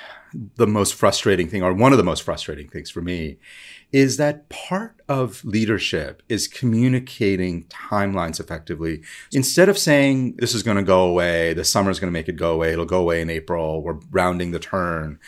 the 0.55 0.67
most 0.67 0.93
frustrating 0.93 1.49
thing, 1.49 1.61
or 1.61 1.73
one 1.73 1.91
of 1.91 1.97
the 1.97 2.03
most 2.03 2.23
frustrating 2.23 2.69
things 2.69 2.89
for 2.89 3.01
me, 3.01 3.37
is 3.91 4.17
that 4.17 4.47
part 4.49 4.95
of 5.09 5.43
leadership 5.43 6.23
is 6.29 6.47
communicating 6.47 7.65
timelines 7.65 8.39
effectively. 8.39 9.01
Instead 9.33 9.67
of 9.67 9.77
saying 9.77 10.35
this 10.37 10.55
is 10.55 10.63
going 10.63 10.77
to 10.77 10.83
go 10.83 11.03
away, 11.03 11.53
the 11.53 11.65
summer 11.65 11.91
is 11.91 11.99
going 11.99 12.07
to 12.07 12.17
make 12.17 12.29
it 12.29 12.37
go 12.37 12.53
away, 12.53 12.71
it'll 12.71 12.85
go 12.85 13.01
away 13.01 13.21
in 13.21 13.29
April, 13.29 13.81
we're 13.81 13.99
rounding 14.09 14.51
the 14.51 14.59
turn. 14.59 15.19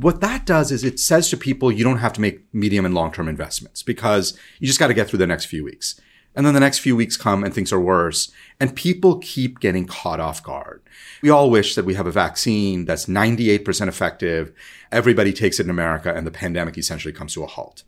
What 0.00 0.20
that 0.20 0.46
does 0.46 0.70
is 0.70 0.84
it 0.84 1.00
says 1.00 1.28
to 1.30 1.36
people 1.36 1.72
you 1.72 1.84
don't 1.84 1.98
have 1.98 2.12
to 2.14 2.20
make 2.20 2.42
medium 2.54 2.84
and 2.84 2.94
long 2.94 3.12
term 3.12 3.28
investments 3.28 3.82
because 3.82 4.38
you 4.60 4.66
just 4.66 4.78
got 4.78 4.88
to 4.88 4.94
get 4.94 5.08
through 5.08 5.18
the 5.18 5.26
next 5.26 5.46
few 5.46 5.64
weeks. 5.64 6.00
And 6.34 6.46
then 6.46 6.54
the 6.54 6.60
next 6.60 6.78
few 6.78 6.96
weeks 6.96 7.16
come 7.16 7.44
and 7.44 7.52
things 7.52 7.72
are 7.72 7.80
worse 7.80 8.32
and 8.58 8.74
people 8.74 9.18
keep 9.18 9.60
getting 9.60 9.86
caught 9.86 10.20
off 10.20 10.42
guard. 10.42 10.82
We 11.20 11.28
all 11.28 11.50
wish 11.50 11.74
that 11.74 11.84
we 11.84 11.94
have 11.94 12.06
a 12.06 12.12
vaccine 12.12 12.84
that's 12.84 13.06
98% 13.06 13.88
effective. 13.88 14.52
Everybody 14.90 15.32
takes 15.32 15.60
it 15.60 15.64
in 15.64 15.70
America 15.70 16.14
and 16.14 16.26
the 16.26 16.30
pandemic 16.30 16.78
essentially 16.78 17.12
comes 17.12 17.34
to 17.34 17.42
a 17.42 17.46
halt. 17.46 17.82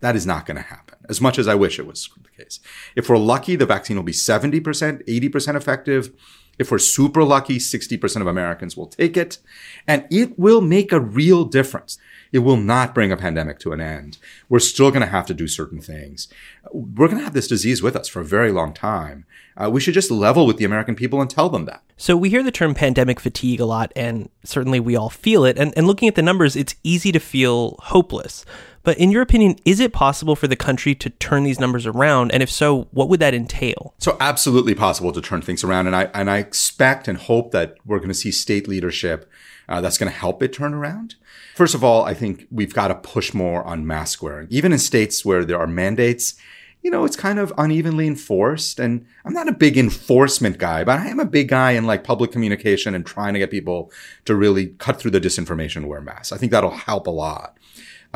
That 0.00 0.16
is 0.16 0.26
not 0.26 0.46
going 0.46 0.56
to 0.56 0.62
happen 0.62 0.98
as 1.08 1.20
much 1.20 1.38
as 1.38 1.48
I 1.48 1.54
wish 1.54 1.78
it 1.78 1.86
was 1.86 2.08
the 2.22 2.42
case. 2.42 2.60
If 2.94 3.08
we're 3.08 3.18
lucky, 3.18 3.56
the 3.56 3.66
vaccine 3.66 3.96
will 3.96 4.04
be 4.04 4.12
70%, 4.12 4.60
80% 5.06 5.54
effective. 5.56 6.12
If 6.58 6.70
we're 6.70 6.78
super 6.78 7.22
lucky, 7.22 7.58
60% 7.58 8.20
of 8.20 8.26
Americans 8.26 8.76
will 8.76 8.86
take 8.86 9.16
it 9.16 9.38
and 9.86 10.06
it 10.10 10.38
will 10.38 10.60
make 10.60 10.92
a 10.92 11.00
real 11.00 11.44
difference. 11.44 11.98
It 12.32 12.40
will 12.40 12.56
not 12.56 12.94
bring 12.94 13.12
a 13.12 13.16
pandemic 13.16 13.58
to 13.60 13.72
an 13.72 13.80
end. 13.80 14.18
We're 14.48 14.58
still 14.58 14.90
going 14.90 15.02
to 15.02 15.06
have 15.06 15.26
to 15.26 15.34
do 15.34 15.48
certain 15.48 15.80
things. 15.80 16.28
We're 16.72 17.08
going 17.08 17.18
to 17.18 17.24
have 17.24 17.34
this 17.34 17.48
disease 17.48 17.82
with 17.82 17.96
us 17.96 18.08
for 18.08 18.20
a 18.20 18.24
very 18.24 18.52
long 18.52 18.72
time. 18.72 19.24
Uh, 19.56 19.70
we 19.70 19.80
should 19.80 19.94
just 19.94 20.10
level 20.10 20.46
with 20.46 20.58
the 20.58 20.64
American 20.64 20.94
people 20.94 21.20
and 21.20 21.30
tell 21.30 21.48
them 21.48 21.64
that. 21.64 21.82
So 21.96 22.16
we 22.16 22.28
hear 22.28 22.42
the 22.42 22.50
term 22.50 22.74
pandemic 22.74 23.20
fatigue 23.20 23.60
a 23.60 23.64
lot, 23.64 23.90
and 23.96 24.28
certainly 24.44 24.80
we 24.80 24.96
all 24.96 25.08
feel 25.08 25.44
it. 25.44 25.56
And, 25.56 25.72
and 25.76 25.86
looking 25.86 26.08
at 26.08 26.14
the 26.14 26.22
numbers, 26.22 26.56
it's 26.56 26.74
easy 26.82 27.10
to 27.12 27.20
feel 27.20 27.76
hopeless. 27.84 28.44
But 28.82 28.98
in 28.98 29.10
your 29.10 29.22
opinion, 29.22 29.56
is 29.64 29.80
it 29.80 29.92
possible 29.92 30.36
for 30.36 30.46
the 30.46 30.54
country 30.54 30.94
to 30.94 31.10
turn 31.10 31.42
these 31.42 31.58
numbers 31.58 31.86
around? 31.86 32.30
And 32.32 32.40
if 32.40 32.50
so, 32.50 32.86
what 32.92 33.08
would 33.08 33.18
that 33.18 33.34
entail? 33.34 33.94
So 33.98 34.16
absolutely 34.20 34.76
possible 34.76 35.10
to 35.10 35.20
turn 35.20 35.42
things 35.42 35.64
around. 35.64 35.88
And 35.88 35.96
I, 35.96 36.04
and 36.14 36.30
I 36.30 36.38
expect 36.38 37.08
and 37.08 37.18
hope 37.18 37.50
that 37.50 37.78
we're 37.84 37.98
going 37.98 38.10
to 38.10 38.14
see 38.14 38.30
state 38.30 38.68
leadership 38.68 39.28
uh, 39.68 39.80
that's 39.80 39.98
going 39.98 40.10
to 40.10 40.18
help 40.18 40.42
it 40.42 40.52
turn 40.52 40.74
around. 40.74 41.14
First 41.54 41.74
of 41.74 41.82
all, 41.82 42.04
I 42.04 42.14
think 42.14 42.46
we've 42.50 42.74
got 42.74 42.88
to 42.88 42.94
push 42.94 43.34
more 43.34 43.64
on 43.64 43.86
mask 43.86 44.22
wearing. 44.22 44.48
Even 44.50 44.72
in 44.72 44.78
states 44.78 45.24
where 45.24 45.44
there 45.44 45.58
are 45.58 45.66
mandates, 45.66 46.34
you 46.82 46.90
know, 46.90 47.04
it's 47.04 47.16
kind 47.16 47.38
of 47.38 47.52
unevenly 47.58 48.06
enforced. 48.06 48.78
And 48.78 49.06
I'm 49.24 49.32
not 49.32 49.48
a 49.48 49.52
big 49.52 49.76
enforcement 49.76 50.58
guy, 50.58 50.84
but 50.84 51.00
I 51.00 51.08
am 51.08 51.18
a 51.18 51.24
big 51.24 51.48
guy 51.48 51.72
in 51.72 51.84
like 51.84 52.04
public 52.04 52.30
communication 52.30 52.94
and 52.94 53.04
trying 53.04 53.32
to 53.32 53.40
get 53.40 53.50
people 53.50 53.90
to 54.24 54.36
really 54.36 54.68
cut 54.78 55.00
through 55.00 55.10
the 55.10 55.20
disinformation 55.20 55.76
and 55.76 55.88
wear 55.88 56.00
masks. 56.00 56.32
I 56.32 56.36
think 56.36 56.52
that'll 56.52 56.70
help 56.70 57.06
a 57.06 57.10
lot. 57.10 57.56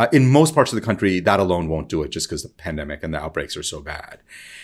Uh, 0.01 0.09
in 0.15 0.27
most 0.27 0.55
parts 0.55 0.73
of 0.73 0.77
the 0.77 0.81
country, 0.81 1.21
that 1.21 1.39
alone 1.39 1.69
won't 1.69 1.91
do 1.91 2.03
it 2.03 2.09
just 2.09 2.27
because 2.27 2.43
the 2.43 2.49
pandemic 2.49 3.03
and 3.03 3.13
the 3.13 3.19
outbreaks 3.19 3.55
are 3.55 3.63
so 3.63 3.83
bad. 3.83 4.21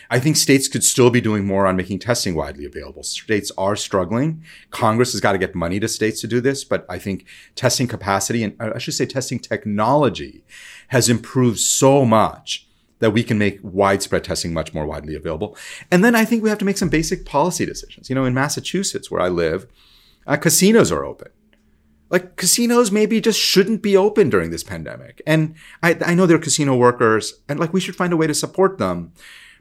I 0.08 0.18
think 0.18 0.34
states 0.34 0.66
could 0.66 0.82
still 0.82 1.10
be 1.10 1.20
doing 1.20 1.44
more 1.44 1.66
on 1.66 1.76
making 1.76 1.98
testing 1.98 2.34
widely 2.34 2.64
available. 2.64 3.02
States 3.02 3.52
are 3.58 3.76
struggling. 3.76 4.42
Congress 4.70 5.12
has 5.12 5.20
got 5.20 5.32
to 5.32 5.38
get 5.38 5.54
money 5.54 5.78
to 5.78 5.88
states 5.88 6.22
to 6.22 6.26
do 6.26 6.40
this, 6.40 6.64
but 6.64 6.86
I 6.88 6.98
think 6.98 7.26
testing 7.54 7.86
capacity 7.86 8.44
and 8.44 8.56
uh, 8.58 8.72
I 8.74 8.78
should 8.78 8.94
say 8.94 9.04
testing 9.04 9.38
technology 9.38 10.42
has 10.88 11.10
improved 11.10 11.58
so 11.58 12.06
much 12.06 12.66
that 13.00 13.10
we 13.10 13.22
can 13.22 13.36
make 13.36 13.58
widespread 13.62 14.24
testing 14.24 14.54
much 14.54 14.72
more 14.72 14.86
widely 14.86 15.14
available. 15.14 15.54
And 15.90 16.02
then 16.02 16.14
I 16.14 16.24
think 16.24 16.42
we 16.42 16.48
have 16.48 16.60
to 16.60 16.64
make 16.64 16.78
some 16.78 16.88
basic 16.88 17.26
policy 17.26 17.66
decisions. 17.66 18.08
You 18.08 18.14
know, 18.14 18.24
in 18.24 18.32
Massachusetts, 18.32 19.10
where 19.10 19.20
I 19.20 19.28
live, 19.28 19.66
uh, 20.26 20.38
casinos 20.38 20.90
are 20.90 21.04
open 21.04 21.28
like 22.08 22.36
casinos 22.36 22.92
maybe 22.92 23.20
just 23.20 23.40
shouldn't 23.40 23.82
be 23.82 23.96
open 23.96 24.30
during 24.30 24.50
this 24.50 24.62
pandemic. 24.62 25.20
And 25.26 25.54
I, 25.82 25.96
I 26.04 26.14
know 26.14 26.26
they're 26.26 26.38
casino 26.38 26.76
workers 26.76 27.34
and 27.48 27.58
like 27.58 27.72
we 27.72 27.80
should 27.80 27.96
find 27.96 28.12
a 28.12 28.16
way 28.16 28.26
to 28.26 28.34
support 28.34 28.78
them. 28.78 29.12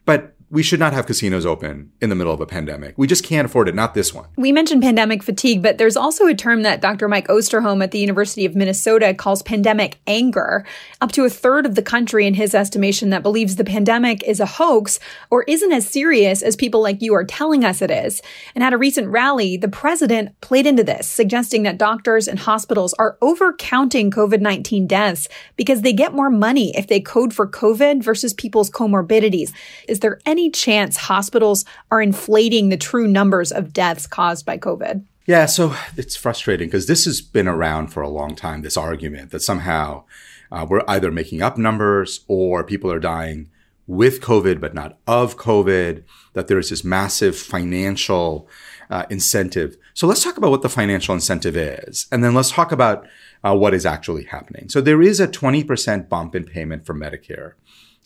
But 0.06 0.35
we 0.50 0.64
should 0.64 0.80
not 0.80 0.94
have 0.94 1.06
casinos 1.06 1.46
open 1.46 1.92
in 2.02 2.10
the 2.10 2.16
middle 2.16 2.34
of 2.34 2.42
a 2.42 2.46
pandemic. 2.46 2.98
We 2.98 3.08
just 3.08 3.24
can't 3.24 3.46
afford 3.46 3.68
it, 3.68 3.75
not 3.75 3.94
this 3.94 4.14
one. 4.14 4.28
We 4.38 4.52
mentioned 4.52 4.82
pandemic 4.82 5.24
fatigue, 5.24 5.62
but 5.62 5.78
there's 5.78 5.98
also 5.98 6.28
a 6.28 6.36
term 6.36 6.62
that 6.64 6.82
Dr. 6.82 7.08
Mike 7.08 7.28
Osterholm 7.28 7.84
at 7.84 7.92
the 7.92 8.00
University 8.00 8.46
of 8.46 8.56
Minnesota 8.56 9.14
calls 9.14 9.42
pandemic 9.42 10.00
anger. 10.06 10.66
Up 11.02 11.12
to 11.14 11.25
a 11.25 11.30
third 11.30 11.66
of 11.66 11.75
the 11.75 11.82
country, 11.82 12.28
in 12.28 12.34
his 12.36 12.54
estimation, 12.54 13.10
that 13.10 13.24
believes 13.24 13.56
the 13.56 13.64
pandemic 13.64 14.24
is 14.24 14.40
a 14.40 14.46
hoax 14.46 15.00
or 15.30 15.44
isn't 15.44 15.72
as 15.72 15.88
serious 15.88 16.42
as 16.42 16.56
people 16.56 16.82
like 16.82 17.02
you 17.02 17.14
are 17.14 17.24
telling 17.24 17.64
us 17.64 17.82
it 17.82 17.92
is. 17.92 18.22
And 18.54 18.64
at 18.64 18.74
a 18.74 18.78
recent 18.78 19.08
rally, 19.08 19.58
the 19.58 19.68
president 19.68 20.40
played 20.42 20.66
into 20.66 20.84
this, 20.84 21.08
suggesting 21.08 21.64
that 21.64 21.78
doctors 21.78 22.28
and 22.28 22.40
hospitals 22.40 22.94
are 23.00 23.18
overcounting 23.22 24.12
COVID-19 24.12 24.88
deaths 24.88 25.28
because 25.56 25.82
they 25.82 25.94
get 25.94 26.14
more 26.14 26.30
money 26.30 26.75
if 26.78 26.88
they 26.88 27.00
code 27.00 27.34
for 27.34 27.48
COVID 27.48 28.04
versus 28.04 28.34
people's 28.34 28.70
comorbidities. 28.70 29.52
Is 29.88 30.00
there 30.00 30.20
any 30.25 30.35
any 30.36 30.50
chance 30.50 30.98
hospitals 30.98 31.63
are 31.92 32.01
inflating 32.01 32.68
the 32.68 32.75
true 32.75 33.08
numbers 33.08 33.54
of 33.54 33.72
deaths 33.72 34.06
caused 34.06 34.46
by 34.46 34.58
COVID? 34.58 35.06
Yeah, 35.25 35.46
so 35.46 35.74
it's 35.96 36.18
frustrating 36.18 36.68
because 36.68 36.88
this 36.88 37.06
has 37.06 37.22
been 37.22 37.48
around 37.48 37.88
for 37.88 38.04
a 38.04 38.10
long 38.10 38.36
time, 38.36 38.62
this 38.62 38.75
argument 38.75 39.32
that 39.32 39.39
somehow 39.39 40.04
uh, 40.51 40.65
we're 40.70 40.84
either 40.89 41.10
making 41.10 41.42
up 41.42 41.58
numbers 41.58 42.25
or 42.27 42.65
people 42.65 42.92
are 42.92 43.00
dying 43.00 43.50
with 43.88 44.20
COVID, 44.20 44.60
but 44.60 44.74
not 44.74 44.98
of 45.08 45.38
COVID, 45.38 46.04
that 46.34 46.48
there 46.48 46.60
is 46.60 46.70
this 46.70 46.84
massive 46.84 47.38
financial 47.38 48.50
uh, 48.89 49.06
incentive. 49.10 49.77
So 49.94 50.06
let's 50.06 50.22
talk 50.22 50.36
about 50.36 50.51
what 50.51 50.63
the 50.63 50.70
financial 50.70 51.15
incentive 51.15 51.56
is. 51.56 52.08
And 52.12 52.25
then 52.25 52.34
let's 52.34 52.51
talk 52.51 52.74
about 52.74 53.08
uh, 53.42 53.56
what 53.56 53.74
is 53.74 53.86
actually 53.86 54.25
happening. 54.25 54.68
So 54.68 54.82
there 54.82 55.01
is 55.01 55.22
a 55.22 55.30
20% 55.30 56.10
bump 56.10 56.36
in 56.36 56.44
payment 56.44 56.86
for 56.86 56.94
Medicare 56.94 57.54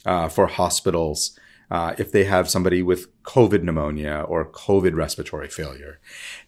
uh, 0.05 0.29
for 0.29 0.45
hospitals 0.45 1.37
uh, 1.71 1.93
if 1.97 2.11
they 2.11 2.23
have 2.23 2.49
somebody 2.49 2.81
with 2.81 3.07
COVID 3.23 3.63
pneumonia 3.63 4.25
or 4.27 4.49
COVID 4.49 4.95
respiratory 4.95 5.47
failure. 5.47 5.99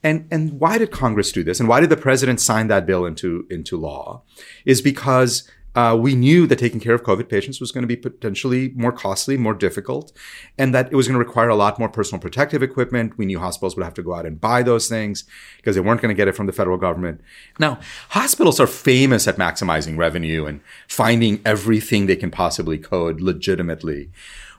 And, 0.03 0.27
and 0.31 0.59
why 0.59 0.77
did 0.77 0.91
Congress 0.91 1.31
do 1.31 1.43
this? 1.43 1.59
And 1.59 1.69
why 1.69 1.79
did 1.79 1.89
the 1.89 1.97
president 1.97 2.39
sign 2.39 2.67
that 2.67 2.85
bill 2.85 3.05
into, 3.05 3.45
into 3.49 3.77
law? 3.77 4.23
Is 4.65 4.81
because 4.81 5.49
uh, 5.73 5.97
we 5.97 6.15
knew 6.15 6.45
that 6.47 6.59
taking 6.59 6.81
care 6.81 6.93
of 6.93 7.03
COVID 7.03 7.29
patients 7.29 7.61
was 7.61 7.71
going 7.71 7.83
to 7.83 7.87
be 7.87 7.95
potentially 7.95 8.73
more 8.75 8.91
costly, 8.91 9.37
more 9.37 9.53
difficult, 9.53 10.11
and 10.57 10.75
that 10.75 10.91
it 10.91 10.95
was 10.95 11.07
going 11.07 11.17
to 11.19 11.25
require 11.25 11.47
a 11.47 11.55
lot 11.55 11.79
more 11.79 11.87
personal 11.87 12.19
protective 12.19 12.61
equipment. 12.61 13.17
We 13.17 13.25
knew 13.25 13.39
hospitals 13.39 13.75
would 13.75 13.85
have 13.85 13.93
to 13.93 14.03
go 14.03 14.13
out 14.13 14.25
and 14.25 14.41
buy 14.41 14.63
those 14.63 14.89
things 14.89 15.23
because 15.57 15.75
they 15.75 15.81
weren't 15.81 16.01
going 16.01 16.13
to 16.13 16.17
get 16.17 16.27
it 16.27 16.35
from 16.35 16.47
the 16.47 16.51
federal 16.51 16.77
government. 16.77 17.21
Now, 17.57 17.79
hospitals 18.09 18.59
are 18.59 18.67
famous 18.67 19.27
at 19.27 19.37
maximizing 19.37 19.97
revenue 19.97 20.45
and 20.45 20.59
finding 20.89 21.41
everything 21.45 22.05
they 22.05 22.17
can 22.17 22.31
possibly 22.31 22.77
code 22.77 23.21
legitimately. 23.21 24.09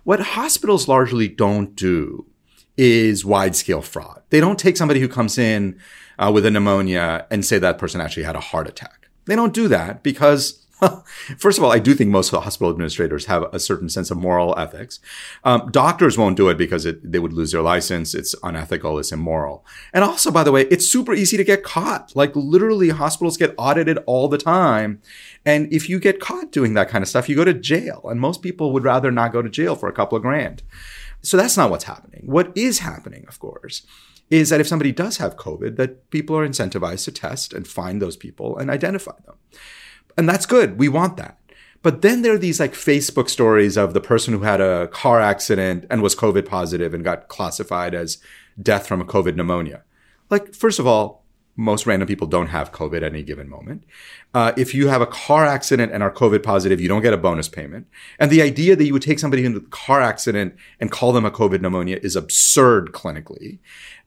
What 0.05 0.21
hospitals 0.21 0.89
largely 0.89 1.29
don't 1.29 1.77
do 1.77 2.27
is 2.77 3.25
wide 3.25 3.55
scale 3.55 3.83
fraud. 3.83 4.23
They 4.31 4.41
don't 4.41 4.59
take 4.59 4.77
somebody 4.77 5.01
who 5.01 5.09
comes 5.09 5.39
in 5.39 5.79
uh, 6.19 6.31
with 6.33 6.47
a 6.47 6.51
pneumonia 6.51 7.27
and 7.31 7.45
say 7.45 7.59
that 7.59 7.79
person 7.79 8.01
actually 8.01 8.25
had 8.25 8.37
a 8.37 8.41
heart 8.41 8.69
attack. 8.69 9.09
They 9.27 9.37
don't 9.37 9.55
do 9.55 9.69
that 9.69 10.03
because 10.03 10.63
First 11.39 11.59
of 11.59 11.65
all, 11.65 11.73
I 11.73 11.79
do 11.79 11.95
think 11.95 12.11
most 12.11 12.31
hospital 12.31 12.71
administrators 12.71 13.27
have 13.27 13.45
a 13.53 13.61
certain 13.61 13.89
sense 13.89 14.11
of 14.11 14.19
moral 14.19 14.59
ethics. 14.59 14.99
Um, 15.45 15.69
doctors 15.71 16.19
won't 16.19 16.37
do 16.37 16.49
it 16.49 16.59
because 16.59 16.85
it, 16.87 17.13
they 17.13 17.19
would 17.19 17.33
lose 17.33 17.53
their 17.53 17.63
license. 17.63 18.15
It's 18.15 18.35
unethical. 18.43 18.99
It's 18.99 19.13
immoral. 19.13 19.65
And 19.93 20.03
also, 20.03 20.31
by 20.31 20.43
the 20.43 20.53
way, 20.53 20.63
it's 20.63 20.91
super 20.91 21.15
easy 21.15 21.37
to 21.37 21.45
get 21.45 21.63
caught. 21.63 22.15
Like 22.17 22.35
literally 22.35 22.91
hospitals 22.91 23.37
get 23.37 23.55
audited 23.59 23.99
all 24.07 24.29
the 24.29 24.39
time. 24.39 25.01
And 25.45 25.73
if 25.73 25.89
you 25.89 25.99
get 25.99 26.21
caught 26.21 26.53
doing 26.53 26.75
that 26.75 26.89
kind 26.89 27.03
of 27.03 27.09
stuff, 27.09 27.29
you 27.29 27.37
go 27.37 27.45
to 27.45 27.55
jail. 27.55 28.03
And 28.05 28.21
most 28.21 28.43
people 28.43 28.73
would 28.73 28.85
rather 28.85 29.11
not 29.11 29.33
go 29.33 29.43
to 29.43 29.49
jail 29.49 29.75
for 29.75 29.89
a 29.89 29.93
couple 29.93 30.17
of 30.17 30.23
grand. 30.23 30.63
So 31.23 31.37
that's 31.37 31.57
not 31.57 31.71
what's 31.71 31.85
happening. 31.85 32.23
What 32.27 32.53
is 32.57 32.81
happening, 32.81 33.25
of 33.29 33.39
course, 33.39 33.87
is 34.31 34.51
that 34.51 34.61
if 34.61 34.69
somebody 34.69 34.93
does 34.93 35.19
have 35.19 35.37
COVID, 35.37 35.77
that 35.77 36.11
people 36.11 36.37
are 36.37 36.47
incentivized 36.47 37.05
to 37.05 37.13
test 37.13 37.53
and 37.53 37.67
find 37.67 38.01
those 38.01 38.17
people 38.17 38.57
and 38.57 38.71
identify 38.71 39.17
them. 39.27 39.37
And 40.17 40.29
that's 40.29 40.47
good. 40.47 40.79
We 40.79 40.89
want 40.89 41.17
that. 41.17 41.39
But 41.83 42.03
then 42.03 42.23
there 42.23 42.35
are 42.35 42.39
these 42.39 42.61
like 42.61 42.75
Facebook 42.75 43.29
stories 43.29 43.77
of 43.77 43.93
the 43.93 44.01
person 44.01 44.33
who 44.33 44.41
had 44.41 44.61
a 44.61 44.89
car 44.89 45.21
accident 45.21 45.85
and 45.91 46.01
was 46.01 46.15
COVID 46.15 46.47
positive 46.47 46.95
and 46.95 47.03
got 47.03 47.29
classified 47.29 47.95
as 47.95 48.19
death 48.61 48.87
from 48.87 49.01
a 49.01 49.05
COVID 49.05 49.35
pneumonia. 49.35 49.83
Like, 50.31 50.55
first 50.55 50.79
of 50.79 50.87
all, 50.87 51.22
most 51.57 51.87
random 51.87 52.09
people 52.09 52.27
don't 52.27 52.47
have 52.47 52.73
COVID 52.73 52.99
at 52.99 53.03
any 53.05 53.23
given 53.23 53.49
moment. 53.49 53.85
Uh, 54.33 54.53
if 54.57 54.75
you 54.75 54.89
have 54.89 55.03
a 55.03 55.07
car 55.07 55.45
accident 55.45 55.93
and 55.93 56.03
are 56.03 56.11
COVID 56.11 56.43
positive, 56.43 56.81
you 56.81 56.89
don't 56.89 57.03
get 57.03 57.13
a 57.13 57.19
bonus 57.19 57.49
payment. 57.49 57.87
And 58.19 58.31
the 58.31 58.41
idea 58.41 58.75
that 58.75 58.85
you 58.85 58.93
would 58.93 59.03
take 59.03 59.19
somebody 59.19 59.45
into 59.45 59.59
a 59.59 59.69
car 59.69 60.01
accident 60.01 60.55
and 60.81 60.91
call 60.91 61.13
them 61.13 61.27
a 61.27 61.31
COVID 61.31 61.61
pneumonia 61.61 61.99
is 62.03 62.17
absurd 62.17 62.93
clinically. 62.93 63.59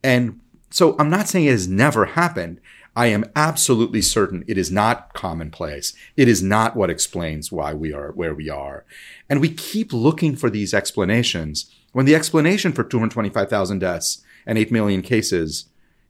And 0.03 0.39
so 0.71 0.95
I'm 0.97 1.09
not 1.09 1.27
saying 1.27 1.45
it 1.45 1.51
has 1.51 1.67
never 1.67 2.05
happened. 2.05 2.59
I 2.95 3.07
am 3.07 3.25
absolutely 3.35 4.01
certain 4.01 4.43
it 4.47 4.57
is 4.57 4.71
not 4.71 5.13
commonplace. 5.13 5.93
It 6.15 6.27
is 6.27 6.41
not 6.41 6.75
what 6.75 6.89
explains 6.89 7.51
why 7.51 7.73
we 7.73 7.93
are 7.93 8.11
where 8.11 8.33
we 8.33 8.49
are. 8.49 8.85
And 9.29 9.39
we 9.39 9.49
keep 9.49 9.93
looking 9.93 10.35
for 10.35 10.49
these 10.49 10.73
explanations 10.73 11.69
when 11.91 12.05
the 12.05 12.15
explanation 12.15 12.71
for 12.71 12.83
225,000 12.83 13.79
deaths 13.79 14.23
and 14.45 14.57
8 14.57 14.71
million 14.71 15.01
cases 15.01 15.65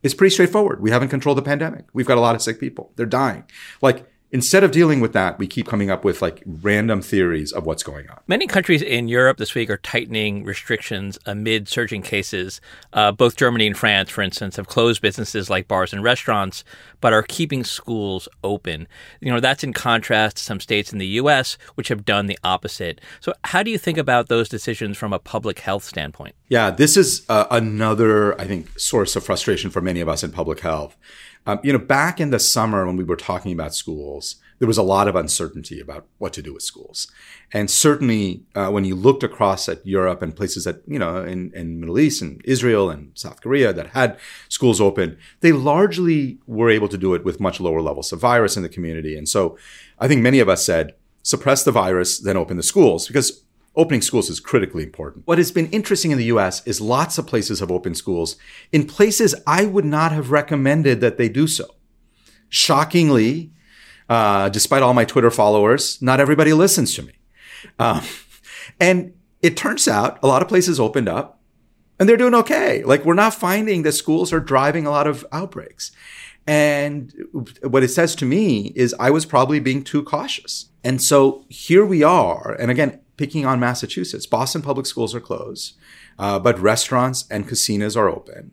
is 0.06 0.14
pretty 0.14 0.32
straightforward. 0.32 0.82
We 0.82 0.92
haven't 0.92 1.10
controlled 1.10 1.40
the 1.40 1.42
pandemic. 1.42 1.86
We've 1.92 2.06
got 2.06 2.20
a 2.20 2.22
lot 2.22 2.36
of 2.36 2.42
sick 2.44 2.60
people. 2.60 2.92
They're 2.96 3.08
dying. 3.08 3.44
Like 3.82 4.06
instead 4.36 4.65
of 4.65 4.72
dealing 4.72 5.00
with 5.00 5.13
that, 5.13 5.39
we 5.39 5.48
keep 5.48 5.65
coming 5.65 5.89
up 5.89 6.04
with 6.04 6.22
like 6.22 6.44
random 6.46 7.01
theories 7.01 7.54
of 7.54 7.65
what's 7.65 7.84
going 7.84 8.10
on. 8.10 8.20
Many 8.27 8.48
countries 8.48 8.82
in 8.82 9.08
Europe 9.08 9.38
this 9.38 9.56
week 9.56 9.70
are 9.70 9.77
tightening 9.77 10.44
restrictions 10.44 11.18
amid 11.25 11.70
surging 11.70 12.01
cases. 12.01 12.60
Uh, 12.92 13.13
both 13.13 13.38
Germany 13.38 13.65
and 13.65 13.77
France, 13.77 14.10
for 14.10 14.22
instance, 14.22 14.58
have 14.58 14.68
closed 14.68 15.01
businesses 15.01 15.50
like 15.50 15.70
bars 15.70 15.94
and 15.94 16.04
restaurants, 16.04 16.65
but 17.00 17.13
are 17.13 17.24
keeping 17.24 17.63
schools 17.63 18.27
open. 18.44 18.89
You 19.22 19.32
know, 19.32 19.39
that's 19.39 19.63
in 19.63 19.72
contrast 19.72 20.36
to 20.36 20.44
some 20.44 20.60
states 20.60 20.92
in 20.92 21.00
the 21.00 21.08
U.S., 21.24 21.58
which 21.75 21.88
have 21.88 22.04
done 22.04 22.25
the 22.25 22.38
opposite. 22.44 23.00
So, 23.22 23.34
how 23.46 23.63
do 23.63 23.72
you 23.72 23.77
think 23.77 23.98
about 23.98 24.27
those 24.27 24.50
decisions 24.50 24.98
from 24.98 25.13
a 25.13 25.20
public 25.20 25.60
health 25.60 25.86
standpoint? 25.86 26.36
Yeah, 26.50 26.72
this 26.72 26.98
is 26.98 27.25
uh, 27.30 27.46
another, 27.50 28.38
I 28.39 28.44
think, 28.48 28.77
source 28.77 29.15
of 29.15 29.24
frustration 29.24 29.70
for 29.72 29.80
many 29.80 30.01
of 30.01 30.10
us 30.10 30.25
in 30.25 30.34
public 30.34 30.60
health. 30.60 30.98
Um, 31.46 31.60
you 31.64 31.72
know, 31.72 31.80
back 31.80 32.20
in 32.20 32.32
the 32.32 32.40
summer 32.40 32.86
when 32.86 32.98
we 32.98 33.04
were 33.04 33.16
talking 33.16 33.54
about 33.54 33.75
schools, 33.75 34.38
there 34.60 34.68
was 34.68 34.78
a 34.78 34.84
lot 34.84 35.08
of 35.08 35.16
uncertainty 35.16 35.80
about 35.80 36.08
what 36.18 36.34
to 36.34 36.42
do 36.42 36.54
with 36.54 36.64
schools. 36.64 37.12
And 37.52 37.70
certainly, 37.70 38.44
uh, 38.56 38.70
when 38.70 38.86
you 38.86 38.96
looked 38.96 39.24
across 39.24 39.68
at 39.70 39.86
Europe 39.86 40.22
and 40.22 40.36
places 40.36 40.64
that, 40.64 40.82
you 40.88 40.98
know, 40.98 41.24
in, 41.24 41.52
in 41.54 41.80
Middle 41.80 42.00
East 42.00 42.22
and 42.22 42.42
Israel 42.46 42.90
and 42.90 43.12
South 43.16 43.42
Korea 43.42 43.74
that 43.74 43.88
had 43.88 44.18
schools 44.50 44.80
open, 44.80 45.18
they 45.42 45.52
largely 45.52 46.40
were 46.48 46.70
able 46.70 46.88
to 46.88 46.98
do 46.98 47.14
it 47.14 47.25
with 47.25 47.40
much 47.40 47.60
lower 47.60 47.82
levels 47.82 48.12
of 48.12 48.20
virus 48.20 48.58
in 48.58 48.64
the 48.64 48.70
community. 48.70 49.18
And 49.18 49.28
so 49.28 49.58
I 50.00 50.08
think 50.08 50.22
many 50.22 50.40
of 50.40 50.50
us 50.50 50.66
said, 50.66 50.96
suppress 51.22 51.64
the 51.64 51.72
virus, 51.72 52.20
then 52.20 52.38
open 52.38 52.56
the 52.56 52.64
schools 52.64 53.08
because 53.08 53.45
opening 53.75 54.01
schools 54.01 54.29
is 54.29 54.39
critically 54.39 54.84
important. 54.84 55.27
What 55.27 55.38
has 55.38 55.51
been 55.51 55.70
interesting 55.72 56.12
in 56.12 56.17
the 56.17 56.25
US 56.25 56.65
is 56.65 56.82
lots 56.82 57.17
of 57.17 57.27
places 57.27 57.60
have 57.60 57.72
opened 57.72 57.98
schools 57.98 58.38
in 58.72 58.86
places 58.86 59.36
I 59.46 59.65
would 59.65 59.86
not 59.86 60.12
have 60.12 60.32
recommended 60.32 61.01
that 61.01 61.17
they 61.17 61.29
do 61.29 61.48
so. 61.48 61.75
Shockingly, 62.50 63.51
uh, 64.10 64.50
despite 64.50 64.84
all 64.84 64.94
my 64.94 65.05
Twitter 65.05 65.32
followers, 65.32 66.01
not 66.01 66.20
everybody 66.20 66.53
listens 66.53 66.94
to 66.96 67.03
me. 67.03 67.13
Um, 67.79 68.03
and 68.79 69.13
it 69.41 69.58
turns 69.58 69.88
out 69.88 70.20
a 70.24 70.27
lot 70.27 70.41
of 70.41 70.48
places 70.48 70.79
opened 70.79 71.10
up 71.10 71.41
and 72.00 72.08
they're 72.08 72.17
doing 72.17 72.36
okay. 72.36 72.84
Like 72.84 73.05
we're 73.05 73.13
not 73.13 73.34
finding 73.34 73.84
that 73.84 73.94
schools 73.94 74.34
are 74.34 74.39
driving 74.39 74.86
a 74.86 74.91
lot 74.91 75.08
of 75.08 75.25
outbreaks. 75.32 75.91
And 76.48 77.13
what 77.63 77.84
it 77.84 77.89
says 77.89 78.15
to 78.15 78.25
me 78.25 78.72
is 78.75 78.94
I 79.00 79.10
was 79.10 79.25
probably 79.25 79.60
being 79.60 79.84
too 79.84 80.03
cautious. 80.03 80.70
And 80.84 81.01
so 81.01 81.46
here 81.50 81.86
we 81.86 82.03
are. 82.03 82.55
And 82.60 82.70
again, 82.70 83.00
picking 83.18 83.46
on 83.46 83.60
Massachusetts, 83.60 84.26
Boston 84.26 84.62
public 84.62 84.86
schools 84.86 85.16
are 85.16 85.22
closed, 85.22 85.76
uh, 86.20 86.40
but 86.40 86.60
restaurants 86.60 87.26
and 87.30 87.48
casinos 87.48 87.96
are 87.96 88.10
open. 88.10 88.52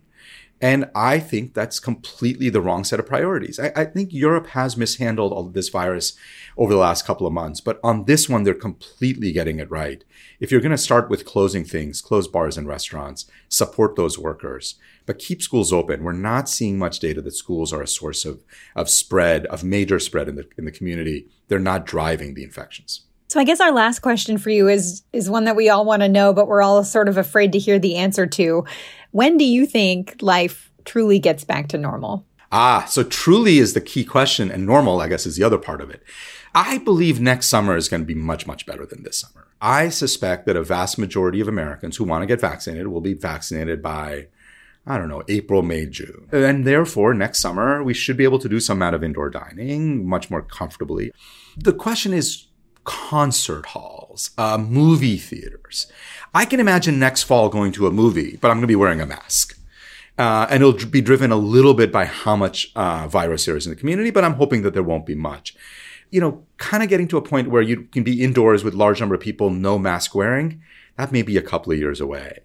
And 0.63 0.89
I 0.95 1.19
think 1.19 1.55
that's 1.55 1.81
completely 1.81 2.49
the 2.49 2.61
wrong 2.61 2.85
set 2.85 3.01
of 3.01 3.07
priorities. 3.07 3.59
I, 3.59 3.73
I, 3.75 3.85
think 3.85 4.13
Europe 4.13 4.47
has 4.49 4.77
mishandled 4.77 5.33
all 5.33 5.49
of 5.49 5.55
this 5.55 5.69
virus 5.69 6.17
over 6.57 6.73
the 6.73 6.79
last 6.79 7.05
couple 7.05 7.27
of 7.27 7.33
months, 7.33 7.61
but 7.61 7.81
on 7.83 8.05
this 8.05 8.29
one, 8.29 8.45
they're 8.45 8.55
completely 8.55 9.33
getting 9.33 9.59
it 9.59 9.69
right. 9.73 10.05
If 10.39 10.53
you're 10.53 10.61
going 10.61 10.71
to 10.71 10.79
start 10.79 11.11
with 11.11 11.25
closing 11.25 11.65
things, 11.65 12.01
close 12.01 12.29
bars 12.29 12.57
and 12.57 12.69
restaurants, 12.69 13.27
support 13.49 13.97
those 13.97 14.21
workers, 14.21 14.77
but 15.05 15.19
keep 15.19 15.43
schools 15.43 15.73
open. 15.73 16.05
We're 16.05 16.13
not 16.13 16.49
seeing 16.49 16.79
much 16.79 17.01
data 17.01 17.21
that 17.23 17.33
schools 17.33 17.73
are 17.73 17.83
a 17.83 17.89
source 17.89 18.25
of, 18.25 18.45
of 18.77 18.89
spread, 18.89 19.47
of 19.47 19.65
major 19.65 19.99
spread 19.99 20.29
in 20.29 20.37
the, 20.37 20.49
in 20.57 20.65
the 20.65 20.71
community. 20.71 21.27
They're 21.49 21.59
not 21.59 21.87
driving 21.87 22.35
the 22.35 22.45
infections. 22.45 23.03
So 23.33 23.41
I 23.41 23.45
guess 23.45 23.61
our 23.61 23.73
last 23.73 24.01
question 24.01 24.37
for 24.37 24.51
you 24.51 24.69
is 24.69 25.05
is 25.15 25.31
one 25.31 25.45
that 25.45 25.57
we 25.57 25.71
all 25.71 25.87
want 25.87 26.03
to 26.03 26.09
know, 26.09 26.35
but 26.35 26.49
we're 26.49 26.61
all 26.61 26.85
sort 26.85 27.09
of 27.09 27.17
afraid 27.17 27.53
to 27.53 27.59
hear 27.59 27.79
the 27.79 27.97
answer 27.97 28.27
to. 28.27 28.67
When 29.13 29.39
do 29.39 29.45
you 29.47 29.65
think 29.65 30.17
life 30.21 30.71
truly 30.85 31.19
gets 31.19 31.43
back 31.43 31.69
to 31.69 31.79
normal? 31.79 32.27
Ah, 32.53 32.85
so 32.87 33.03
truly 33.03 33.57
is 33.57 33.73
the 33.73 33.81
key 33.81 34.05
question, 34.05 34.51
and 34.51 34.67
normal, 34.67 35.01
I 35.01 35.09
guess, 35.09 35.25
is 35.25 35.37
the 35.37 35.45
other 35.45 35.57
part 35.57 35.81
of 35.81 35.89
it. 35.89 36.03
I 36.55 36.77
believe 36.77 37.23
next 37.23 37.47
summer 37.47 37.75
is 37.75 37.89
going 37.89 38.03
to 38.03 38.07
be 38.07 38.15
much, 38.15 38.47
much 38.47 38.67
better 38.67 38.85
than 38.85 39.03
this 39.03 39.21
summer. 39.21 39.47
I 39.63 39.89
suspect 39.89 40.45
that 40.45 40.57
a 40.57 40.63
vast 40.63 40.99
majority 40.99 41.41
of 41.41 41.49
Americans 41.49 41.97
who 41.97 42.05
want 42.05 42.21
to 42.21 42.27
get 42.27 42.39
vaccinated 42.39 42.89
will 42.89 43.01
be 43.01 43.15
vaccinated 43.15 43.81
by, 43.81 44.27
I 44.87 44.99
don't 44.99 45.09
know, 45.09 45.23
April, 45.29 45.63
May, 45.63 45.87
June. 45.87 46.29
And 46.33 46.67
therefore, 46.67 47.15
next 47.15 47.39
summer, 47.39 47.83
we 47.83 47.95
should 47.95 48.19
be 48.19 48.25
able 48.25 48.41
to 48.41 48.49
do 48.51 48.61
some 48.61 48.77
amount 48.77 48.95
of 48.95 49.03
indoor 49.03 49.31
dining 49.31 50.07
much 50.07 50.29
more 50.29 50.43
comfortably. 50.43 51.13
The 51.57 51.73
question 51.73 52.13
is, 52.13 52.49
concert 52.85 53.67
halls, 53.67 54.31
uh, 54.39 54.59
movie 54.59 55.17
theaters. 55.17 55.87
I 56.35 56.45
can 56.45 56.61
imagine 56.61 56.99
next 56.99 57.25
fall 57.25 57.49
going 57.49 57.73
to 57.73 57.87
a 57.87 57.91
movie, 57.91 58.37
but 58.41 58.51
I'm 58.51 58.57
going 58.57 58.63
to 58.63 58.67
be 58.69 58.77
wearing 58.77 59.01
a 59.01 59.07
mask. 59.07 59.59
Uh, 60.19 60.47
and 60.51 60.63
it'll 60.63 60.89
be 60.89 61.01
driven 61.01 61.33
a 61.33 61.37
little 61.37 61.75
bit 61.75 61.91
by 61.91 62.05
how 62.05 62.37
much 62.37 62.71
uh, 62.77 63.09
virus 63.09 63.47
there 63.47 63.57
is 63.57 63.67
in 63.67 63.71
the 63.71 63.77
community, 63.77 64.11
but 64.11 64.25
I'm 64.25 64.35
hoping 64.35 64.63
that 64.63 64.75
there 64.75 64.83
won't 64.83 65.07
be 65.07 65.15
much. 65.15 65.55
You 66.11 66.21
know, 66.21 66.45
kind 66.59 66.83
of 66.83 66.89
getting 66.89 67.09
to 67.09 67.17
a 67.17 67.23
point 67.23 67.49
where 67.49 67.63
you 67.63 67.85
can 67.85 68.03
be 68.03 68.23
indoors 68.23 68.63
with 68.63 68.75
large 68.75 69.01
number 69.01 69.15
of 69.15 69.21
people, 69.21 69.49
no 69.49 69.79
mask 69.79 70.15
wearing, 70.15 70.63
that 70.97 71.13
may 71.13 71.23
be 71.23 71.39
a 71.39 71.43
couple 71.43 71.73
of 71.73 71.79
years 71.79 72.01
away. 72.01 72.41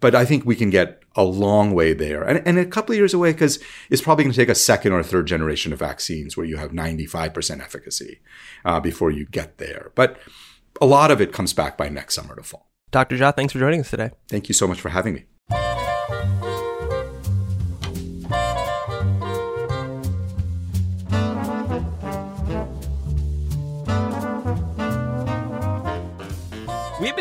But 0.00 0.14
I 0.14 0.24
think 0.24 0.44
we 0.44 0.54
can 0.54 0.70
get 0.70 1.02
a 1.18 1.24
long 1.24 1.74
way 1.74 1.92
there. 1.92 2.22
And, 2.22 2.46
and 2.46 2.58
a 2.58 2.64
couple 2.64 2.92
of 2.92 2.96
years 2.96 3.12
away 3.12 3.32
because 3.32 3.58
it's 3.90 4.00
probably 4.00 4.24
going 4.24 4.32
to 4.32 4.40
take 4.40 4.48
a 4.48 4.54
second 4.54 4.92
or 4.92 5.02
third 5.02 5.26
generation 5.26 5.72
of 5.72 5.80
vaccines 5.80 6.36
where 6.36 6.46
you 6.46 6.56
have 6.56 6.70
95% 6.70 7.60
efficacy 7.60 8.20
uh, 8.64 8.78
before 8.78 9.10
you 9.10 9.26
get 9.26 9.58
there. 9.58 9.90
But 9.96 10.18
a 10.80 10.86
lot 10.86 11.10
of 11.10 11.20
it 11.20 11.32
comes 11.32 11.52
back 11.52 11.76
by 11.76 11.88
next 11.88 12.14
summer 12.14 12.36
to 12.36 12.42
fall. 12.44 12.70
Dr. 12.92 13.16
Jha, 13.16 13.34
thanks 13.34 13.52
for 13.52 13.58
joining 13.58 13.80
us 13.80 13.90
today. 13.90 14.12
Thank 14.28 14.48
you 14.48 14.54
so 14.54 14.68
much 14.68 14.80
for 14.80 14.90
having 14.90 15.14
me. 15.14 16.37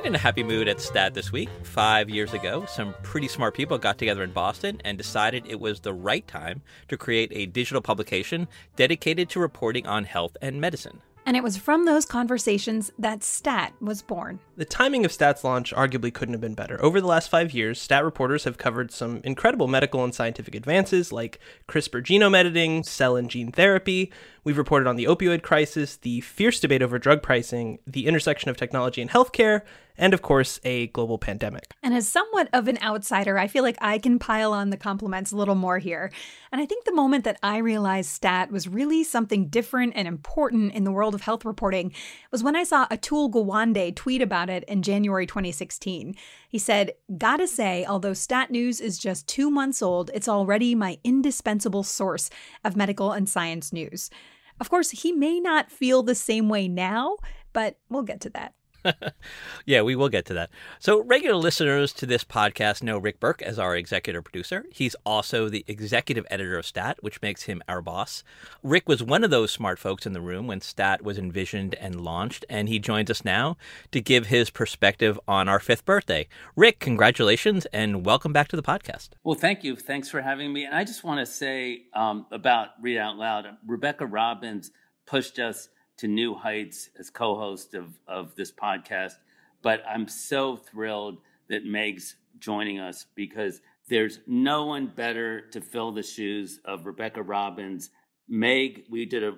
In 0.08 0.16
a 0.16 0.18
happy 0.18 0.42
mood 0.42 0.70
at 0.70 0.80
STAT 0.80 1.14
this 1.14 1.34
week. 1.34 1.50
Five 1.64 2.10
years 2.10 2.34
ago, 2.34 2.66
some 2.66 2.96
pretty 3.04 3.28
smart 3.28 3.54
people 3.54 3.78
got 3.78 3.98
together 3.98 4.24
in 4.24 4.32
Boston 4.32 4.82
and 4.86 4.98
decided 4.98 5.46
it 5.46 5.60
was 5.60 5.82
the 5.82 5.94
right 5.94 6.26
time 6.26 6.62
to 6.88 6.96
create 6.96 7.30
a 7.34 7.46
digital 7.46 7.82
publication 7.82 8.48
dedicated 8.78 9.30
to 9.32 9.42
reporting 9.42 9.86
on 9.86 10.06
health 10.06 10.38
and 10.42 10.62
medicine. 10.62 11.02
And 11.26 11.36
it 11.36 11.44
was 11.44 11.58
from 11.58 11.84
those 11.84 12.06
conversations 12.06 12.90
that 12.98 13.22
STAT 13.22 13.74
was 13.82 14.02
born. 14.02 14.40
The 14.56 14.64
timing 14.64 15.04
of 15.04 15.12
STAT's 15.12 15.44
launch 15.44 15.74
arguably 15.74 16.14
couldn't 16.14 16.34
have 16.34 16.40
been 16.40 16.54
better. 16.54 16.82
Over 16.82 17.02
the 17.02 17.08
last 17.08 17.30
five 17.30 17.52
years, 17.52 17.82
STAT 17.82 18.06
reporters 18.06 18.46
have 18.46 18.58
covered 18.58 18.94
some 18.94 19.20
incredible 19.26 19.68
medical 19.68 20.06
and 20.06 20.16
scientific 20.16 20.56
advances 20.56 21.12
like 21.12 21.42
CRISPR 21.68 22.02
genome 22.02 22.34
editing, 22.34 22.82
cell 22.84 23.18
and 23.18 23.30
gene 23.30 23.52
therapy. 23.52 24.10
We've 24.48 24.58
reported 24.58 24.88
on 24.88 24.96
the 24.96 25.04
opioid 25.04 25.42
crisis, 25.42 25.98
the 25.98 26.22
fierce 26.22 26.62
debate 26.62 26.82
over 26.82 26.98
drug 26.98 27.22
pricing, 27.22 27.80
the 27.86 28.08
intersection 28.08 28.50
of 28.50 28.56
technology 28.56 29.02
and 29.02 29.12
healthcare, 29.12 29.64
and 29.98 30.14
of 30.14 30.22
course, 30.22 30.62
a 30.64 30.88
global 30.88 31.18
pandemic. 31.18 31.74
And 31.84 31.94
as 31.94 32.08
somewhat 32.08 32.48
of 32.54 32.70
an 32.70 32.78
outsider, 32.82 33.38
I 33.38 33.48
feel 33.48 33.64
like 33.64 33.76
I 33.82 33.98
can 33.98 34.20
pile 34.20 34.54
on 34.54 34.70
the 34.70 34.78
compliments 34.78 35.34
a 35.34 35.36
little 35.36 35.56
more 35.56 35.80
here. 35.80 36.14
And 36.50 36.62
I 36.62 36.66
think 36.66 36.86
the 36.86 36.94
moment 36.94 37.26
that 37.26 37.38
I 37.44 37.58
realized 37.58 38.10
STAT 38.10 38.50
was 38.50 38.70
really 38.70 39.04
something 39.04 39.50
different 39.50 39.94
and 39.98 40.08
important 40.08 40.74
in 40.74 40.86
the 40.86 40.94
world 40.94 41.14
of 41.14 41.20
health 41.20 41.44
reporting 41.44 41.92
was 42.32 42.42
when 42.42 42.56
I 42.56 42.64
saw 42.64 42.88
Atul 42.88 43.30
Gawande 43.30 43.94
tweet 43.98 44.22
about 44.22 44.50
it 44.50 44.64
in 44.70 44.82
January 44.82 45.26
2016. 45.26 46.16
He 46.48 46.58
said, 46.58 46.94
Gotta 47.18 47.50
say, 47.50 47.84
although 47.86 48.14
Stat 48.14 48.50
News 48.50 48.80
is 48.80 48.98
just 48.98 49.28
two 49.28 49.52
months 49.52 49.82
old, 49.82 50.10
it's 50.14 50.30
already 50.30 50.74
my 50.74 51.00
indispensable 51.04 51.84
source 51.84 52.30
of 52.64 52.78
medical 52.78 53.12
and 53.12 53.28
science 53.28 53.74
news. 53.74 54.10
Of 54.60 54.70
course, 54.70 54.92
he 54.92 55.12
may 55.12 55.40
not 55.40 55.72
feel 55.72 56.04
the 56.04 56.16
same 56.16 56.50
way 56.50 56.68
now, 56.68 57.18
but 57.54 57.78
we'll 57.90 58.04
get 58.04 58.22
to 58.22 58.30
that. 58.32 58.54
yeah, 59.66 59.82
we 59.82 59.96
will 59.96 60.10
get 60.10 60.26
to 60.26 60.34
that. 60.34 60.50
So, 60.80 61.04
regular 61.04 61.36
listeners 61.36 61.94
to 61.94 62.06
this 62.06 62.24
podcast 62.24 62.84
know 62.84 62.98
Rick 62.98 63.20
Berke 63.20 63.42
as 63.42 63.60
our 63.60 63.76
executive 63.76 64.24
producer. 64.24 64.66
He's 64.72 64.96
also 65.06 65.50
the 65.50 65.66
executive 65.68 66.26
editor 66.30 66.58
of 66.58 66.66
Stat, 66.66 66.98
which 67.02 67.22
makes 67.22 67.44
him 67.44 67.62
our 67.68 67.82
boss. 67.82 68.24
Rick 68.64 68.88
was 68.88 69.04
one 69.04 69.24
of 69.24 69.30
those 69.30 69.52
smart 69.52 69.80
folks 69.80 70.06
in 70.06 70.14
the 70.14 70.22
room 70.22 70.48
when 70.48 70.62
Stat 70.62 71.04
was 71.04 71.18
envisioned 71.18 71.76
and 71.76 72.02
launched, 72.02 72.46
and 72.50 72.70
he 72.70 72.80
joins 72.80 73.10
us 73.10 73.26
now 73.26 73.58
to 73.92 74.02
give 74.02 74.28
his 74.28 74.50
perspective 74.50 75.20
on 75.28 75.48
our 75.48 75.60
fifth 75.60 75.86
birthday. 75.86 76.28
Rick, 76.56 76.80
congratulations 76.80 77.66
and 77.68 78.06
welcome 78.06 78.34
back 78.34 78.48
to 78.50 78.56
the 78.56 78.64
podcast. 78.64 79.10
Well, 79.24 79.36
thank 79.36 79.64
you. 79.64 79.76
Thanks 79.76 80.10
for 80.10 80.22
having 80.22 80.52
me. 80.52 80.66
And 80.66 80.76
I 80.76 80.84
just 80.84 81.04
want 81.04 81.20
to 81.20 81.26
say 81.26 81.84
um, 81.94 82.26
about 82.32 82.70
Read 82.82 82.98
Out 82.98 83.18
Loud, 83.18 83.46
Rebecca 83.66 84.06
Robbins 84.06 84.72
pushed 85.06 85.40
us 85.40 85.70
to 85.98 86.08
new 86.08 86.36
heights 86.36 86.90
as 87.00 87.10
co-host 87.10 87.74
of, 87.74 87.98
of 88.08 88.36
this 88.36 88.52
podcast. 88.52 89.14
But 89.62 89.84
I'm 89.88 90.08
so 90.08 90.56
thrilled 90.56 91.18
that 91.50 91.66
Meg's 91.66 92.16
joining 92.40 92.80
us 92.80 93.06
because 93.16 93.62
there's 93.90 94.20
no 94.28 94.66
one 94.66 94.88
better 94.88 95.42
to 95.52 95.62
fill 95.62 95.92
the 95.92 96.04
shoes 96.04 96.60
of 96.66 96.86
Rebecca 96.86 97.22
Robbins 97.22 97.90
Meg, 98.28 98.86
we 98.90 99.06
did 99.06 99.24
a 99.24 99.36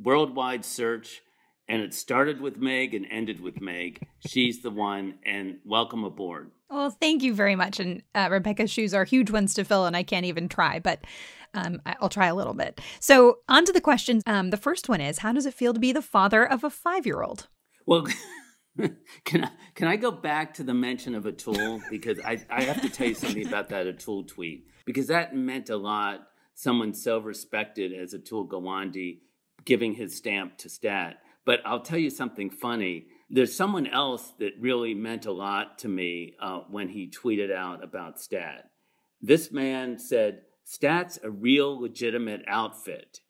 worldwide 0.00 0.64
search 0.64 1.22
and 1.68 1.82
it 1.82 1.94
started 1.94 2.40
with 2.40 2.58
Meg 2.58 2.94
and 2.94 3.06
ended 3.10 3.40
with 3.40 3.60
Meg. 3.60 4.06
She's 4.26 4.62
the 4.62 4.70
one, 4.70 5.14
and 5.24 5.58
welcome 5.64 6.04
aboard. 6.04 6.50
Well, 6.68 6.90
thank 6.90 7.22
you 7.22 7.34
very 7.34 7.56
much. 7.56 7.80
And 7.80 8.02
uh, 8.14 8.28
Rebecca's 8.30 8.70
shoes 8.70 8.92
are 8.94 9.04
huge 9.04 9.30
ones 9.30 9.54
to 9.54 9.64
fill, 9.64 9.86
and 9.86 9.96
I 9.96 10.02
can't 10.02 10.26
even 10.26 10.48
try, 10.48 10.78
but 10.78 11.00
um, 11.54 11.80
I'll 11.86 12.08
try 12.08 12.26
a 12.26 12.34
little 12.34 12.54
bit. 12.54 12.80
So, 13.00 13.38
on 13.48 13.64
to 13.64 13.72
the 13.72 13.80
questions. 13.80 14.22
Um, 14.26 14.50
the 14.50 14.56
first 14.56 14.88
one 14.88 15.00
is 15.00 15.18
How 15.18 15.32
does 15.32 15.46
it 15.46 15.54
feel 15.54 15.72
to 15.72 15.80
be 15.80 15.92
the 15.92 16.02
father 16.02 16.44
of 16.44 16.64
a 16.64 16.70
five 16.70 17.06
year 17.06 17.22
old? 17.22 17.48
Well, 17.86 18.06
can 19.24 19.44
I, 19.44 19.50
can 19.74 19.88
I 19.88 19.96
go 19.96 20.10
back 20.10 20.54
to 20.54 20.62
the 20.62 20.74
mention 20.74 21.14
of 21.14 21.24
Atul? 21.24 21.82
Because 21.90 22.18
I, 22.20 22.42
I 22.50 22.62
have 22.64 22.82
to 22.82 22.90
tell 22.90 23.08
you 23.08 23.14
something 23.14 23.46
about 23.46 23.68
that 23.70 23.86
Atul 23.86 24.26
tweet, 24.26 24.66
because 24.84 25.06
that 25.06 25.34
meant 25.34 25.70
a 25.70 25.76
lot. 25.76 26.28
Someone 26.56 26.94
so 26.94 27.18
respected 27.18 27.92
as 27.92 28.14
Atul 28.14 28.48
Gawande 28.48 29.18
giving 29.64 29.94
his 29.94 30.16
stamp 30.16 30.56
to 30.58 30.68
Stat 30.68 31.18
but 31.44 31.60
I'll 31.64 31.80
tell 31.80 31.98
you 31.98 32.10
something 32.10 32.50
funny. 32.50 33.06
There's 33.28 33.54
someone 33.54 33.86
else 33.86 34.32
that 34.38 34.52
really 34.60 34.94
meant 34.94 35.26
a 35.26 35.32
lot 35.32 35.78
to 35.80 35.88
me 35.88 36.34
uh, 36.40 36.60
when 36.70 36.88
he 36.88 37.10
tweeted 37.10 37.52
out 37.52 37.82
about 37.82 38.20
Stat. 38.20 38.70
This 39.20 39.50
man 39.50 39.98
said, 39.98 40.42
Stat's 40.64 41.18
a 41.22 41.30
real 41.30 41.80
legitimate 41.80 42.42
outfit. 42.46 43.20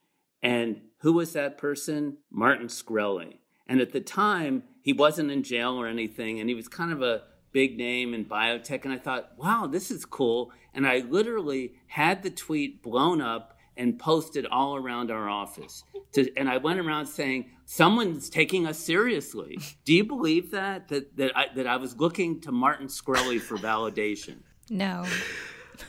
And 0.43 0.83
who 0.99 1.15
was 1.15 1.33
that 1.33 1.59
person? 1.59 2.19
Martin 2.31 2.69
Shkreli. 2.69 3.39
And 3.67 3.81
at 3.81 3.93
the 3.93 4.01
time, 4.01 4.65
he 4.83 4.93
wasn't 4.93 5.31
in 5.31 5.43
jail 5.43 5.73
or 5.73 5.87
anything, 5.87 6.39
and 6.39 6.49
he 6.49 6.55
was 6.55 6.69
kind 6.69 6.93
of 6.93 7.03
a 7.03 7.23
big 7.53 7.79
name 7.79 8.13
in 8.13 8.27
biotech. 8.27 8.85
And 8.85 8.93
I 8.93 8.99
thought, 8.99 9.33
wow, 9.39 9.67
this 9.67 9.91
is 9.91 10.05
cool. 10.05 10.53
And 10.75 10.87
I 10.87 10.99
literally 10.99 11.75
had 11.87 12.23
the 12.23 12.31
tweet 12.31 12.83
blown 12.83 13.23
up 13.23 13.54
and 13.77 13.99
posted 13.99 14.47
all 14.47 14.77
around 14.77 15.11
our 15.11 15.29
office. 15.29 15.85
To, 16.13 16.31
and 16.37 16.49
I 16.49 16.59
went 16.59 16.81
around 16.81 17.07
saying, 17.07 17.51
"Someone's 17.65 18.29
taking 18.29 18.67
us 18.67 18.79
seriously." 18.79 19.59
Do 19.85 19.95
you 19.95 20.05
believe 20.05 20.51
that 20.53 20.89
that 20.89 21.17
that 21.17 21.37
I, 21.37 21.47
that 21.55 21.67
I 21.67 21.77
was 21.77 21.97
looking 21.99 22.41
to 22.43 22.53
Martin 22.53 22.87
Shkreli 22.87 23.41
for 23.41 23.57
validation? 23.57 24.37
No. 24.71 25.05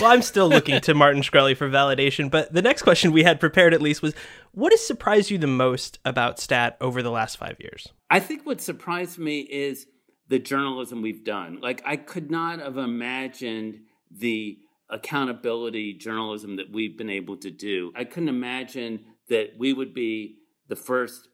well, 0.00 0.10
I'm 0.12 0.22
still 0.22 0.48
looking 0.48 0.80
to 0.80 0.94
Martin 0.94 1.22
Shkreli 1.22 1.56
for 1.56 1.68
validation, 1.68 2.30
but 2.30 2.52
the 2.52 2.62
next 2.62 2.82
question 2.82 3.12
we 3.12 3.22
had 3.22 3.40
prepared 3.40 3.74
at 3.74 3.80
least 3.80 4.02
was 4.02 4.14
what 4.52 4.72
has 4.72 4.84
surprised 4.84 5.30
you 5.30 5.38
the 5.38 5.46
most 5.46 5.98
about 6.04 6.38
STAT 6.38 6.76
over 6.80 7.02
the 7.02 7.10
last 7.10 7.36
five 7.36 7.56
years? 7.60 7.88
I 8.10 8.20
think 8.20 8.44
what 8.44 8.60
surprised 8.60 9.18
me 9.18 9.40
is 9.40 9.86
the 10.28 10.38
journalism 10.38 11.02
we've 11.02 11.24
done. 11.24 11.58
Like, 11.60 11.82
I 11.84 11.96
could 11.96 12.30
not 12.30 12.60
have 12.60 12.76
imagined 12.76 13.80
the 14.10 14.58
accountability 14.90 15.94
journalism 15.94 16.56
that 16.56 16.72
we've 16.72 16.96
been 16.96 17.10
able 17.10 17.36
to 17.38 17.50
do. 17.50 17.92
I 17.94 18.04
couldn't 18.04 18.28
imagine 18.28 19.00
that 19.28 19.50
we 19.58 19.72
would 19.72 19.92
be 19.94 20.36
the 20.68 20.76
first 20.76 21.28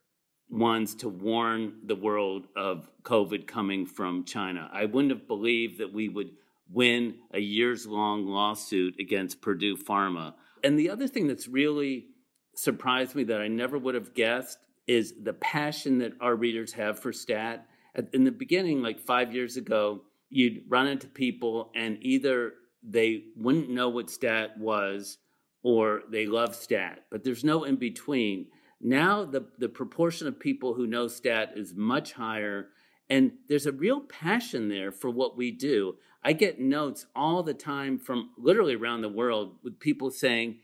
ones 0.50 0.94
to 0.96 1.08
warn 1.08 1.74
the 1.84 1.96
world 1.96 2.46
of 2.56 2.88
COVID 3.02 3.46
coming 3.46 3.86
from 3.86 4.24
China. 4.24 4.68
I 4.72 4.84
wouldn't 4.84 5.12
have 5.12 5.26
believed 5.26 5.78
that 5.78 5.92
we 5.92 6.08
would 6.08 6.30
win 6.70 7.16
a 7.32 7.40
years 7.40 7.86
long 7.86 8.26
lawsuit 8.26 8.96
against 8.98 9.40
Purdue 9.40 9.76
Pharma. 9.76 10.34
And 10.62 10.78
the 10.78 10.90
other 10.90 11.06
thing 11.08 11.26
that's 11.26 11.48
really 11.48 12.06
surprised 12.54 13.14
me 13.14 13.24
that 13.24 13.40
I 13.40 13.48
never 13.48 13.78
would 13.78 13.94
have 13.94 14.14
guessed 14.14 14.58
is 14.86 15.14
the 15.22 15.32
passion 15.32 15.98
that 15.98 16.12
our 16.20 16.36
readers 16.36 16.72
have 16.72 16.98
for 16.98 17.12
stat. 17.12 17.66
In 18.12 18.24
the 18.24 18.30
beginning, 18.30 18.82
like 18.82 19.00
five 19.00 19.34
years 19.34 19.56
ago, 19.56 20.02
you'd 20.28 20.62
run 20.68 20.86
into 20.86 21.06
people 21.06 21.70
and 21.74 21.98
either 22.00 22.54
they 22.86 23.24
wouldn't 23.36 23.70
know 23.70 23.88
what 23.88 24.10
stat 24.10 24.58
was 24.58 25.18
or 25.62 26.02
they 26.10 26.26
love 26.26 26.54
stat, 26.54 27.04
but 27.10 27.24
there's 27.24 27.42
no 27.42 27.64
in 27.64 27.76
between. 27.76 28.46
Now 28.80 29.24
the, 29.24 29.46
the 29.58 29.68
proportion 29.68 30.26
of 30.28 30.38
people 30.38 30.74
who 30.74 30.86
know 30.86 31.08
stat 31.08 31.52
is 31.56 31.74
much 31.74 32.12
higher, 32.12 32.68
and 33.08 33.32
there's 33.48 33.66
a 33.66 33.72
real 33.72 34.00
passion 34.00 34.68
there 34.68 34.92
for 34.92 35.08
what 35.08 35.36
we 35.36 35.50
do. 35.50 35.94
I 36.22 36.34
get 36.34 36.60
notes 36.60 37.06
all 37.16 37.42
the 37.42 37.54
time 37.54 37.98
from 37.98 38.30
literally 38.36 38.74
around 38.74 39.02
the 39.02 39.08
world 39.08 39.56
with 39.62 39.80
people 39.80 40.10
saying, 40.10 40.58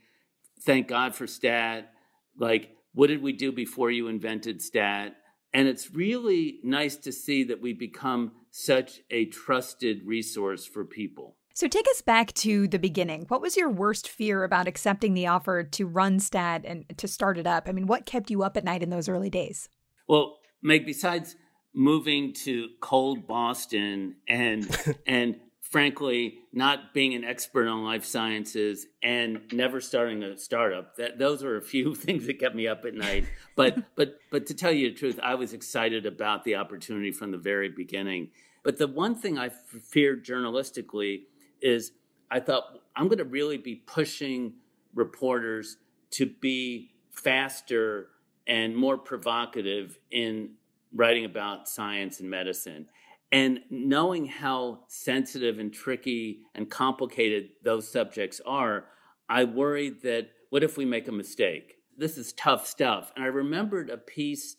Thank 0.63 0.87
God 0.87 1.15
for 1.15 1.25
stat. 1.25 1.91
Like, 2.37 2.75
what 2.93 3.07
did 3.07 3.23
we 3.23 3.33
do 3.33 3.51
before 3.51 3.89
you 3.89 4.07
invented 4.07 4.61
stat? 4.61 5.15
And 5.53 5.67
it's 5.67 5.91
really 5.91 6.59
nice 6.63 6.95
to 6.97 7.11
see 7.11 7.43
that 7.45 7.61
we 7.61 7.73
become 7.73 8.33
such 8.51 9.01
a 9.09 9.25
trusted 9.25 10.05
resource 10.05 10.65
for 10.65 10.85
people. 10.85 11.35
So 11.53 11.67
take 11.67 11.85
us 11.91 12.01
back 12.01 12.33
to 12.33 12.67
the 12.67 12.79
beginning. 12.79 13.25
What 13.27 13.41
was 13.41 13.57
your 13.57 13.69
worst 13.69 14.07
fear 14.07 14.43
about 14.43 14.67
accepting 14.67 15.13
the 15.13 15.27
offer 15.27 15.63
to 15.63 15.85
run 15.85 16.19
Stat 16.19 16.63
and 16.65 16.85
to 16.97 17.07
start 17.07 17.37
it 17.37 17.47
up? 17.47 17.67
I 17.67 17.71
mean, 17.71 17.87
what 17.87 18.05
kept 18.05 18.31
you 18.31 18.43
up 18.43 18.57
at 18.57 18.63
night 18.63 18.83
in 18.83 18.89
those 18.89 19.09
early 19.09 19.29
days? 19.29 19.69
Well, 20.07 20.39
Meg, 20.61 20.85
besides 20.85 21.35
moving 21.73 22.33
to 22.33 22.69
cold 22.79 23.27
Boston 23.27 24.15
and 24.27 24.69
and 25.07 25.39
frankly 25.61 26.39
not 26.51 26.93
being 26.93 27.13
an 27.13 27.23
expert 27.23 27.65
on 27.67 27.85
life 27.85 28.03
sciences 28.03 28.87
and 29.01 29.41
never 29.53 29.79
starting 29.79 30.21
a 30.21 30.37
startup 30.37 30.97
that 30.97 31.17
those 31.17 31.43
are 31.43 31.55
a 31.55 31.61
few 31.61 31.95
things 31.95 32.27
that 32.27 32.39
kept 32.39 32.55
me 32.55 32.67
up 32.67 32.83
at 32.83 32.93
night 32.93 33.25
but 33.55 33.77
but 33.95 34.19
but 34.31 34.45
to 34.45 34.53
tell 34.53 34.71
you 34.71 34.89
the 34.89 34.95
truth 34.95 35.17
i 35.23 35.33
was 35.33 35.53
excited 35.53 36.05
about 36.05 36.43
the 36.43 36.55
opportunity 36.55 37.11
from 37.11 37.31
the 37.31 37.37
very 37.37 37.69
beginning 37.69 38.29
but 38.63 38.77
the 38.77 38.87
one 38.87 39.15
thing 39.15 39.39
i 39.39 39.47
feared 39.47 40.25
journalistically 40.25 41.21
is 41.61 41.91
I 42.29 42.39
thought 42.39 42.79
I'm 42.95 43.07
going 43.07 43.17
to 43.17 43.25
really 43.25 43.57
be 43.57 43.75
pushing 43.75 44.53
reporters 44.93 45.77
to 46.11 46.25
be 46.25 46.91
faster 47.11 48.07
and 48.47 48.75
more 48.75 48.97
provocative 48.97 49.99
in 50.11 50.51
writing 50.93 51.25
about 51.25 51.69
science 51.69 52.19
and 52.19 52.29
medicine. 52.29 52.87
And 53.31 53.61
knowing 53.69 54.25
how 54.25 54.79
sensitive 54.87 55.57
and 55.57 55.71
tricky 55.73 56.41
and 56.53 56.69
complicated 56.69 57.49
those 57.63 57.89
subjects 57.89 58.41
are, 58.45 58.85
I 59.29 59.45
worried 59.45 60.01
that 60.03 60.29
what 60.49 60.63
if 60.63 60.77
we 60.77 60.83
make 60.83 61.07
a 61.07 61.13
mistake? 61.13 61.77
This 61.97 62.17
is 62.17 62.33
tough 62.33 62.67
stuff. 62.67 63.13
And 63.15 63.23
I 63.23 63.29
remembered 63.29 63.89
a 63.89 63.97
piece 63.97 64.57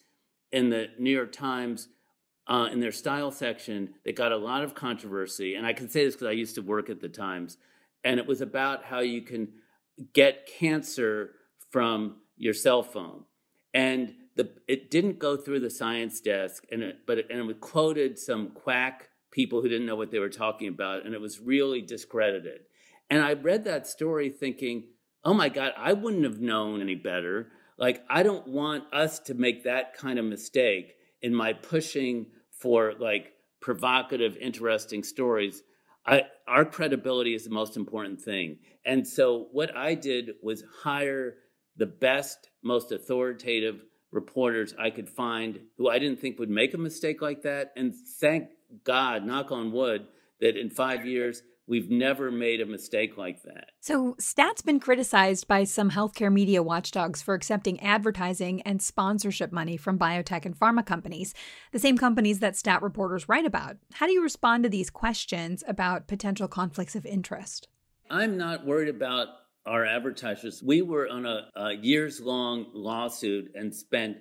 in 0.51 0.71
the 0.71 0.89
New 0.99 1.11
York 1.11 1.33
Times 1.33 1.89
uh, 2.47 2.69
in 2.73 2.81
their 2.81 2.93
style 2.93 3.31
section 3.31 3.95
that 4.05 4.17
got 4.17 4.33
a 4.33 4.37
lot 4.37 4.63
of 4.63 4.75
controversy. 4.75 5.55
And 5.55 5.67
I 5.67 5.73
can 5.73 5.89
say 5.89 6.05
this 6.05 6.15
because 6.15 6.29
I 6.29 6.33
used 6.33 6.57
to 6.57 6.63
work 6.63 6.91
at 6.91 7.01
the 7.01 7.09
Times. 7.09 7.57
And 8.05 8.19
it 8.19 8.27
was 8.27 8.41
about 8.41 8.85
how 8.85 9.01
you 9.01 9.23
can 9.23 9.49
get 10.13 10.47
cancer 10.47 11.31
from 11.71 12.17
your 12.37 12.55
cell 12.55 12.83
phone. 12.83 13.25
And 13.73 14.15
the, 14.37 14.51
it 14.67 14.91
didn't 14.91 15.19
go 15.19 15.37
through 15.37 15.61
the 15.61 15.71
science 15.71 16.21
desk, 16.21 16.65
and 16.73 16.83
it, 16.83 16.99
but 17.07 17.19
it, 17.19 17.27
and 17.31 17.49
it 17.51 17.61
quoted 17.61 18.19
some 18.19 18.49
quack 18.49 19.11
people 19.31 19.63
who 19.63 19.69
didn't 19.69 19.87
know 19.87 19.97
what 19.97 20.11
they 20.11 20.19
were 20.19 20.29
talking 20.29 20.69
about, 20.69 21.05
and 21.05 21.15
it 21.15 21.21
was 21.21 21.41
really 21.41 21.81
discredited. 21.81 22.63
And 23.11 23.23
I 23.23 23.35
read 23.35 23.65
that 23.65 23.87
story 23.87 24.31
thinking, 24.31 24.85
oh 25.25 25.35
my 25.35 25.49
God, 25.49 25.73
I 25.77 25.93
wouldn't 25.93 26.25
have 26.25 26.41
known 26.41 26.81
any 26.81 26.95
better. 26.95 27.53
Like, 27.79 28.05
I 28.09 28.23
don't 28.23 28.49
want 28.49 28.85
us 28.93 29.19
to 29.21 29.35
make 29.35 29.65
that 29.65 29.97
kind 29.97 30.19
of 30.19 30.25
mistake 30.25 30.95
in 31.23 31.35
my 31.35 31.53
pushing 31.53 32.27
for 32.51 32.95
like 32.99 33.33
provocative, 33.61 34.37
interesting 34.37 35.03
stories, 35.03 35.63
I, 36.05 36.23
our 36.49 36.65
credibility 36.65 37.35
is 37.35 37.45
the 37.45 37.51
most 37.51 37.77
important 37.77 38.21
thing. 38.21 38.59
And 38.85 39.07
so 39.07 39.49
what 39.53 39.77
I 39.77 39.95
did 39.95 40.33
was 40.43 40.65
hire 40.83 41.37
the 41.77 41.87
best, 41.87 42.51
most 42.63 42.93
authoritative 42.93 43.85
reporters 44.11 44.75
I 44.79 44.91
could 44.91 45.09
find 45.09 45.61
who 45.79 45.89
I 45.89 45.99
didn't 45.99 46.21
think 46.21 46.39
would 46.39 46.51
make 46.51 46.75
a 46.75 46.79
mistake 46.79 47.23
like 47.23 47.43
that. 47.43 47.73
And 47.77 47.95
thank 48.21 48.49
God, 48.85 49.25
knock 49.25 49.53
on 49.53 49.73
wood, 49.73 50.07
that 50.41 50.57
in 50.57 50.71
five 50.71 51.07
years 51.07 51.43
We've 51.67 51.91
never 51.91 52.31
made 52.31 52.61
a 52.61 52.67
mistake 52.67 53.17
like 53.17 53.43
that. 53.45 53.71
So, 53.81 54.17
Stat's 54.19 54.63
been 54.63 54.81
criticized 54.81 55.47
by 55.47 55.65
some 55.65 55.91
healthcare 55.91 56.33
media 56.33 56.63
watchdogs 56.63 57.23
for 57.23 57.35
accepting 57.35 57.81
advertising 57.81 58.63
and 58.63 58.83
sponsorship 58.83 59.53
money 59.53 59.77
from 59.77 59.99
biotech 59.99 60.45
and 60.45 60.59
pharma 60.59 60.85
companies, 60.85 61.35
the 61.71 61.79
same 61.79 61.97
companies 61.97 62.41
that 62.41 62.57
Stat 62.57 62.83
reporters 62.83 63.29
write 63.29 63.47
about. 63.47 63.77
How 63.93 64.07
do 64.07 64.13
you 64.13 64.23
respond 64.23 64.65
to 64.65 64.69
these 64.69 64.91
questions 64.91 65.63
about 65.69 66.09
potential 66.09 66.49
conflicts 66.49 66.97
of 66.97 67.07
interest? 67.07 67.69
I'm 68.11 68.37
not 68.37 68.67
worried 68.67 68.89
about 68.89 69.29
our 69.65 69.87
advertisers. 69.87 70.63
We 70.63 70.83
were 70.83 71.09
on 71.09 71.25
a, 71.27 71.49
a 71.55 71.73
years 71.75 72.21
long 72.21 72.67
lawsuit 72.75 73.53
and 73.55 73.75
spent 73.75 74.17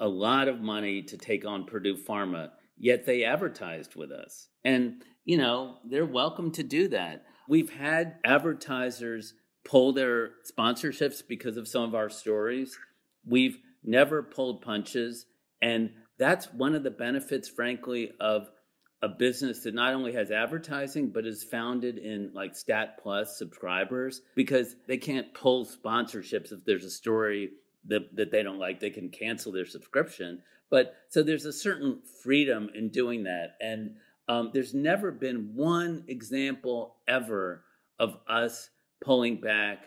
a 0.00 0.08
lot 0.08 0.48
of 0.48 0.60
money 0.60 1.02
to 1.02 1.16
take 1.16 1.46
on 1.46 1.64
Purdue 1.64 1.96
Pharma, 1.96 2.50
yet 2.76 3.06
they 3.06 3.24
advertised 3.24 3.94
with 3.94 4.10
us. 4.10 4.48
And 4.64 5.02
you 5.26 5.36
know, 5.36 5.76
they're 5.84 6.06
welcome 6.06 6.52
to 6.52 6.62
do 6.62 6.88
that. 6.88 7.26
We've 7.48 7.70
had 7.70 8.14
advertisers 8.24 9.34
pull 9.64 9.92
their 9.92 10.30
sponsorships 10.50 11.22
because 11.26 11.56
of 11.56 11.68
some 11.68 11.82
of 11.82 11.94
our 11.94 12.08
stories. 12.08 12.78
We've 13.26 13.58
never 13.84 14.22
pulled 14.22 14.62
punches. 14.62 15.26
And 15.60 15.90
that's 16.16 16.52
one 16.52 16.74
of 16.74 16.84
the 16.84 16.90
benefits, 16.90 17.48
frankly, 17.48 18.12
of 18.20 18.48
a 19.02 19.08
business 19.08 19.64
that 19.64 19.74
not 19.74 19.92
only 19.92 20.14
has 20.14 20.30
advertising 20.30 21.10
but 21.10 21.26
is 21.26 21.44
founded 21.44 21.98
in 21.98 22.30
like 22.32 22.56
stat 22.56 22.98
plus 23.02 23.38
subscribers 23.38 24.22
because 24.34 24.74
they 24.88 24.96
can't 24.96 25.34
pull 25.34 25.66
sponsorships 25.66 26.50
if 26.50 26.64
there's 26.64 26.84
a 26.84 26.90
story 26.90 27.50
that, 27.84 28.16
that 28.16 28.30
they 28.30 28.42
don't 28.42 28.58
like 28.58 28.80
they 28.80 28.88
can 28.88 29.10
cancel 29.10 29.52
their 29.52 29.66
subscription 29.66 30.40
but 30.70 30.94
so 31.10 31.22
there's 31.22 31.44
a 31.44 31.52
certain 31.52 32.00
freedom 32.22 32.70
in 32.74 32.88
doing 32.88 33.24
that 33.24 33.56
and 33.60 33.96
um, 34.28 34.50
there's 34.52 34.74
never 34.74 35.10
been 35.10 35.52
one 35.54 36.04
example 36.08 36.96
ever 37.08 37.64
of 37.98 38.18
us 38.28 38.70
pulling 39.02 39.40
back 39.40 39.86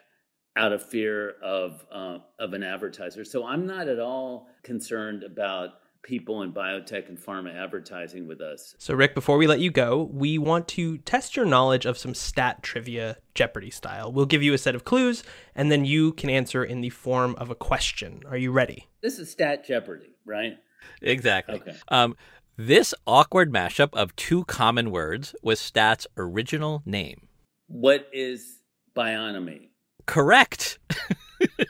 out 0.56 0.71
of 0.71 0.84
fear 0.84 1.36
of 1.43 1.86
uh, 1.91 2.17
of 2.39 2.54
an 2.54 2.63
advertiser 2.63 3.23
so 3.23 3.45
i'm 3.45 3.65
not 3.65 3.88
at 3.88 3.99
all 3.99 4.47
concerned 4.63 5.23
about 5.23 5.73
people 6.02 6.41
in 6.43 6.52
biotech 6.52 7.10
and 7.10 7.19
pharma 7.19 7.54
advertising 7.56 8.28
with 8.28 8.41
us. 8.41 8.75
So, 8.78 8.93
Rick, 8.93 9.13
before 9.13 9.38
we 9.38 9.47
let 9.47 9.60
you 9.60 9.69
go, 9.71 10.10
we 10.12 10.38
want 10.38 10.67
to 10.69 10.97
test 10.99 11.36
your 11.36 11.45
knowledge 11.45 11.86
of 11.86 11.97
some 11.97 12.13
stat 12.13 12.63
trivia 12.63 13.17
Jeopardy 13.36 13.69
style. 13.69 14.12
We'll 14.12 14.25
give 14.25 14.41
you 14.41 14.54
a 14.54 14.58
set 14.58 14.75
of 14.75 14.86
clues, 14.86 15.23
and 15.56 15.71
then 15.71 15.86
you 15.86 16.13
can 16.13 16.30
answer 16.30 16.63
in 16.63 16.82
the 16.82 16.89
form 16.89 17.36
of 17.36 17.49
a 17.49 17.56
question. 17.56 18.23
Are 18.28 18.38
you 18.38 18.52
ready? 18.52 18.88
This 19.02 19.19
is 19.19 19.30
Stat 19.30 19.65
Jeopardy, 19.65 20.10
right? 20.25 20.58
Exactly. 21.02 21.56
Okay. 21.56 21.75
Um, 21.89 22.15
this 22.60 22.93
awkward 23.08 23.54
mashup 23.54 23.93
of 23.93 24.13
two 24.17 24.43
common 24.43 24.91
words 24.91 25.34
was 25.41 25.62
Stat's 25.62 26.06
original 26.17 26.84
name. 26.86 27.30
What 27.67 28.10
is 28.12 28.58
bionomy? 28.93 29.69
Correct. 30.06 30.78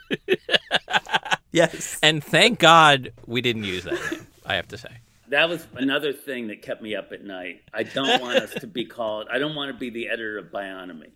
yes. 1.52 1.96
And 2.02 2.24
thank 2.24 2.58
God 2.58 3.12
we 3.24 3.40
didn't 3.40 3.64
use 3.64 3.84
that 3.84 4.00
name, 4.10 4.26
I 4.44 4.56
have 4.56 4.66
to 4.66 4.78
say. 4.78 4.90
That 5.28 5.48
was 5.48 5.64
another 5.74 6.12
thing 6.12 6.48
that 6.48 6.60
kept 6.60 6.82
me 6.82 6.96
up 6.96 7.12
at 7.12 7.22
night. 7.22 7.60
I 7.72 7.84
don't 7.84 8.20
want 8.20 8.38
us 8.38 8.52
to 8.54 8.66
be 8.66 8.84
called, 8.84 9.28
I 9.30 9.38
don't 9.38 9.54
want 9.54 9.70
to 9.72 9.78
be 9.78 9.90
the 9.90 10.08
editor 10.08 10.38
of 10.38 10.46
Bionomy. 10.46 11.12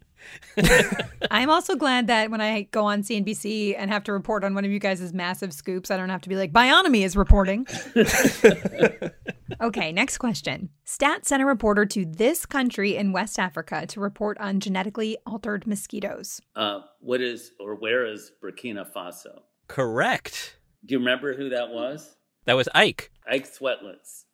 I'm 1.31 1.51
also 1.51 1.75
glad 1.75 2.07
that 2.07 2.31
when 2.31 2.41
I 2.41 2.63
go 2.71 2.85
on 2.85 3.03
CNBC 3.03 3.75
and 3.77 3.91
have 3.91 4.05
to 4.05 4.13
report 4.13 4.45
on 4.45 4.55
one 4.55 4.65
of 4.65 4.71
you 4.71 4.79
guys' 4.79 5.13
massive 5.13 5.53
scoops, 5.53 5.91
I 5.91 5.97
don't 5.97 6.09
have 6.09 6.23
to 6.23 6.29
be 6.29 6.37
like, 6.37 6.53
Bionomy 6.53 7.05
is 7.05 7.17
reporting. 7.17 7.67
okay, 9.61 9.93
next 9.93 10.19
question. 10.19 10.71
Stat 10.85 11.27
sent 11.27 11.43
a 11.43 11.47
reporter 11.47 11.87
to 11.87 12.05
this 12.05 12.47
country 12.47 12.97
in 12.97 13.13
West 13.13 13.39
Africa 13.39 13.87
to 13.87 14.01
report 14.01 14.39
on 14.39 14.61
genetically 14.61 15.17
altered 15.27 15.67
mosquitoes. 15.67 16.41
Uh, 16.55 16.81
what 17.01 17.21
is, 17.21 17.53
or 17.61 17.75
where 17.75 18.07
is 18.07 18.33
Burkina 18.43 18.87
Faso? 18.91 19.43
Correct. 19.69 20.57
Do 20.85 20.93
you 20.93 20.99
remember 20.99 21.35
who 21.35 21.49
that 21.51 21.71
was? 21.71 22.17
That 22.45 22.55
was 22.55 22.69
Ike. 22.75 23.11
Ike 23.27 23.49
Swetlitz. 23.49 24.25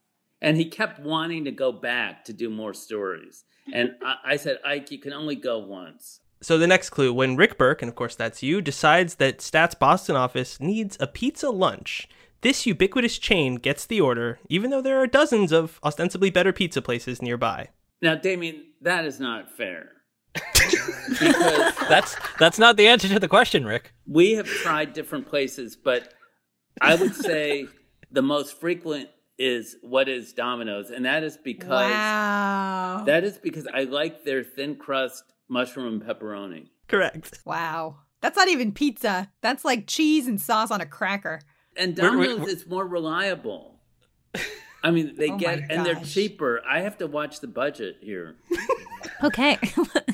And 0.42 0.57
he 0.57 0.64
kept 0.64 0.98
wanting 0.98 1.44
to 1.44 1.50
go 1.50 1.70
back 1.70 2.24
to 2.24 2.33
do 2.33 2.48
more 2.48 2.74
stories. 2.74 3.44
And 3.72 3.94
I, 4.04 4.16
I 4.24 4.37
said, 4.37 4.59
Ike, 4.64 4.90
you 4.90 4.98
can 4.98 5.12
only 5.12 5.37
go 5.37 5.59
once. 5.59 6.20
So 6.42 6.56
the 6.56 6.66
next 6.66 6.90
clue, 6.90 7.12
when 7.12 7.37
Rick 7.37 7.59
Berke, 7.59 7.83
and 7.83 7.88
of 7.88 7.94
course 7.94 8.16
that's 8.16 8.42
you, 8.42 8.62
decides 8.62 9.16
that 9.16 9.40
Stat's 9.40 9.74
Boston 9.74 10.16
office 10.16 10.59
needs 10.59 10.96
a 10.98 11.06
pizza 11.06 11.50
lunch, 11.50 12.09
this 12.40 12.64
ubiquitous 12.64 13.18
chain 13.18 13.56
gets 13.56 13.85
the 13.85 14.00
order, 14.00 14.38
even 14.48 14.70
though 14.70 14.80
there 14.80 14.98
are 14.98 15.06
dozens 15.06 15.52
of 15.52 15.78
ostensibly 15.85 16.30
better 16.30 16.52
pizza 16.52 16.80
places 16.80 17.20
nearby. 17.20 17.68
Now, 18.00 18.14
Damian, 18.14 18.64
that 18.80 19.04
is 19.04 19.20
not 19.20 19.50
fair. 19.54 19.90
because 20.35 21.74
that's 21.88 22.16
that's 22.38 22.59
not 22.59 22.76
the 22.76 22.87
answer 22.87 23.09
to 23.09 23.18
the 23.18 23.26
question, 23.26 23.64
Rick. 23.64 23.92
We 24.06 24.35
have 24.35 24.46
tried 24.46 24.92
different 24.92 25.28
places, 25.28 25.76
but 25.76 26.14
I 26.80 26.94
would 26.94 27.14
say 27.16 27.66
the 28.12 28.22
most 28.22 28.59
frequent 28.61 29.09
is 29.40 29.76
what 29.81 30.07
is 30.07 30.35
Domino's, 30.35 30.90
and 30.90 31.07
that 31.07 31.24
is 31.24 31.38
because 31.38 31.90
wow. 31.90 33.05
that 33.07 33.24
is 33.24 33.38
because 33.38 33.66
I 33.72 33.85
like 33.85 34.22
their 34.22 34.44
thin 34.44 34.76
crust 34.76 35.24
mushroom 35.48 35.94
and 35.94 36.03
pepperoni. 36.03 36.68
Correct. 36.87 37.40
Wow. 37.46 37.96
That's 38.20 38.37
not 38.37 38.48
even 38.48 38.72
pizza. 38.72 39.33
That's 39.40 39.64
like 39.64 39.87
cheese 39.87 40.26
and 40.26 40.38
sauce 40.38 40.70
on 40.70 40.83
a 40.83 40.87
cracker. 40.87 41.40
And 41.74 41.96
Domino's 41.96 42.48
is 42.48 42.66
more 42.66 42.87
reliable. 42.87 43.81
I 44.82 44.90
mean, 44.90 45.14
they 45.16 45.30
Oh 45.30 45.36
get 45.36 45.70
and 45.70 45.84
they're 45.84 45.94
cheaper. 45.96 46.62
I 46.68 46.80
have 46.80 46.98
to 46.98 47.06
watch 47.06 47.40
the 47.40 47.48
budget 47.48 47.96
here. 48.00 48.36
Okay. 49.22 49.58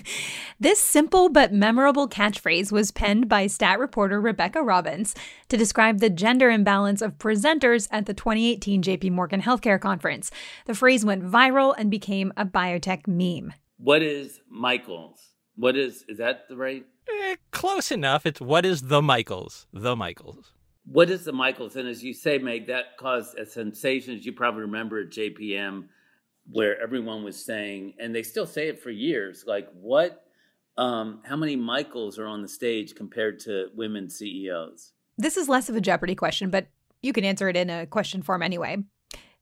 this 0.61 0.81
simple 0.81 1.29
but 1.29 1.53
memorable 1.53 2.09
catchphrase 2.09 2.73
was 2.73 2.91
penned 2.91 3.29
by 3.29 3.47
stat 3.47 3.79
reporter 3.79 4.21
Rebecca 4.21 4.63
Robbins 4.63 5.15
to 5.49 5.57
describe 5.57 6.01
the 6.01 6.11
gender 6.11 6.51
imbalance 6.51 7.03
of 7.03 7.19
presenters 7.19 7.89
at 7.91 8.07
the 8.07 8.15
2018 8.15 8.83
JP 8.83 9.13
Morgan 9.13 9.43
Healthcare 9.43 9.81
Conference. 9.81 10.31
The 10.67 10.75
phrase 10.75 11.05
went 11.05 11.25
viral 11.25 11.75
and 11.77 11.91
became 11.91 12.33
a 12.37 12.45
biotech 12.45 13.07
meme. 13.07 13.53
What 13.79 14.03
is 14.03 14.41
Michaels? 14.51 15.21
What 15.55 15.77
is 15.77 16.05
is 16.09 16.19
that 16.19 16.49
the 16.49 16.57
right? 16.57 16.85
Eh, 17.09 17.37
close 17.53 17.93
enough. 17.93 18.27
It's 18.27 18.41
what 18.41 18.67
is 18.67 18.83
the 18.83 19.03
Michaels? 19.03 19.67
The 19.73 19.95
Michaels. 19.95 20.53
What 20.87 21.11
is 21.11 21.25
the 21.25 21.33
Michaels? 21.33 21.77
And 21.77 21.89
as 21.89 22.03
you 22.05 22.15
say, 22.15 22.39
Meg, 22.39 22.69
that 22.69 22.97
caused 22.97 23.37
a 23.39 23.45
sensation, 23.45 24.15
as 24.15 24.25
you 24.25 24.33
probably 24.33 24.63
remember 24.63 25.01
at 25.01 25.11
JPM, 25.11 25.87
where 26.51 26.81
everyone 26.81 27.25
was 27.25 27.45
saying, 27.45 27.95
and 27.99 28.15
they 28.15 28.23
still 28.23 28.47
say 28.47 28.69
it 28.69 28.81
for 28.81 28.91
years, 28.91 29.45
like 29.47 29.69
what, 29.73 30.25
um, 30.79 31.23
how 31.25 31.37
many 31.37 31.57
Michaels 31.57 32.19
are 32.19 32.27
on 32.27 32.41
the 32.41 32.49
stage 32.49 32.95
compared 32.95 33.41
to 33.41 33.67
women 33.75 34.09
CEOs? 34.09 34.93
This 35.19 35.37
is 35.37 35.49
less 35.49 35.69
of 35.69 35.75
a 35.75 35.81
Jeopardy 35.81 36.15
question, 36.15 36.51
but 36.51 36.69
you 37.03 37.13
can 37.13 37.25
answer 37.25 37.49
it 37.49 37.57
in 37.57 37.69
a 37.69 37.87
question 37.87 38.23
form 38.23 38.43
anyway. 38.43 38.77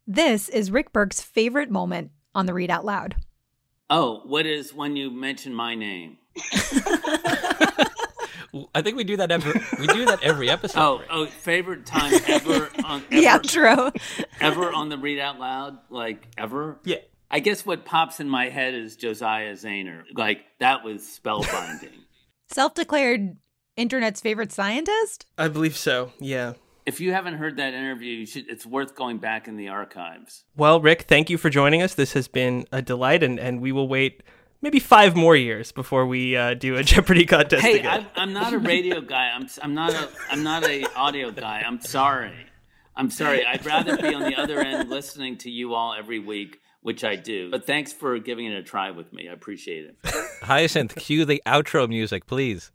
This 0.06 0.48
is 0.48 0.70
Rick 0.70 0.92
Berke's 0.92 1.20
favorite 1.20 1.70
moment 1.70 2.10
on 2.34 2.46
the 2.46 2.54
Read 2.54 2.70
Out 2.70 2.86
Loud. 2.86 3.16
Oh, 3.90 4.22
what 4.24 4.46
is 4.46 4.72
when 4.72 4.96
you 4.96 5.10
mention 5.10 5.52
my 5.52 5.74
name? 5.74 6.16
I 8.74 8.82
think 8.82 8.96
we 8.96 9.04
do 9.04 9.16
that 9.16 9.30
every 9.30 9.60
we 9.78 9.86
do 9.86 10.04
that 10.06 10.22
every 10.22 10.48
episode. 10.50 10.80
Oh, 10.80 11.02
oh, 11.10 11.26
favorite 11.26 11.86
time 11.86 12.12
ever 12.26 12.70
on 12.84 13.02
ever, 13.10 13.20
The 13.20 13.24
outro. 13.26 14.24
ever 14.40 14.72
on 14.72 14.88
the 14.88 14.98
read 14.98 15.18
out 15.18 15.38
loud, 15.38 15.78
like 15.90 16.26
ever. 16.38 16.78
Yeah. 16.84 16.98
I 17.30 17.40
guess 17.40 17.66
what 17.66 17.84
pops 17.84 18.20
in 18.20 18.28
my 18.28 18.48
head 18.48 18.74
is 18.74 18.96
Josiah 18.96 19.52
Zayner. 19.54 20.02
Like 20.14 20.40
that 20.60 20.84
was 20.84 21.02
spellbinding. 21.02 21.90
Self 22.50 22.74
declared 22.74 23.36
internet's 23.76 24.20
favorite 24.20 24.52
scientist? 24.52 25.26
I 25.36 25.48
believe 25.48 25.76
so, 25.76 26.12
yeah. 26.20 26.52
if 26.86 27.00
you 27.00 27.12
haven't 27.12 27.34
heard 27.34 27.56
that 27.56 27.74
interview, 27.74 28.12
you 28.12 28.26
should. 28.26 28.48
It's 28.48 28.64
worth 28.66 28.94
going 28.94 29.18
back 29.18 29.48
in 29.48 29.56
the 29.56 29.68
archives. 29.68 30.44
Well, 30.56 30.80
Rick, 30.80 31.02
thank 31.08 31.28
you 31.30 31.38
for 31.38 31.50
joining 31.50 31.82
us. 31.82 31.94
This 31.94 32.12
has 32.12 32.28
been 32.28 32.66
a 32.70 32.82
delight, 32.82 33.22
and, 33.24 33.40
and 33.40 33.60
we 33.60 33.72
will 33.72 33.88
wait 33.88 34.22
maybe 34.64 34.80
five 34.80 35.14
more 35.14 35.36
years 35.36 35.70
before 35.70 36.06
we 36.06 36.36
uh, 36.36 36.54
do 36.54 36.74
a 36.76 36.82
Jeopardy 36.92 37.26
contest 37.26 37.62
Hey, 37.62 37.78
again. 37.78 38.06
I'm, 38.16 38.28
I'm 38.28 38.32
not 38.32 38.52
a 38.52 38.58
radio 38.58 39.00
guy. 39.00 39.30
I'm 39.32 39.46
I'm 39.62 39.74
not 39.74 39.92
a 39.92 40.08
I'm 40.30 40.42
not 40.42 40.64
a 40.64 40.84
audio 40.96 41.30
guy. 41.30 41.62
I'm 41.64 41.80
sorry. 41.80 42.34
I'm 42.96 43.10
sorry. 43.10 43.44
I'd 43.44 43.64
rather 43.66 43.96
be 43.96 44.14
on 44.14 44.22
the 44.22 44.36
other 44.36 44.58
end 44.60 44.88
listening 44.88 45.36
to 45.38 45.50
you 45.50 45.74
all 45.74 45.94
every 45.94 46.18
week, 46.18 46.60
which 46.80 47.04
I 47.04 47.16
do. 47.16 47.50
But 47.50 47.66
thanks 47.66 47.92
for 47.92 48.18
giving 48.18 48.46
it 48.46 48.54
a 48.54 48.62
try 48.62 48.90
with 48.90 49.12
me. 49.12 49.28
I 49.28 49.32
appreciate 49.32 49.84
it. 49.86 49.96
Hyacinth, 50.42 50.94
cue 50.96 51.24
the 51.24 51.42
outro 51.46 51.88
music, 51.88 52.26
please. 52.26 52.70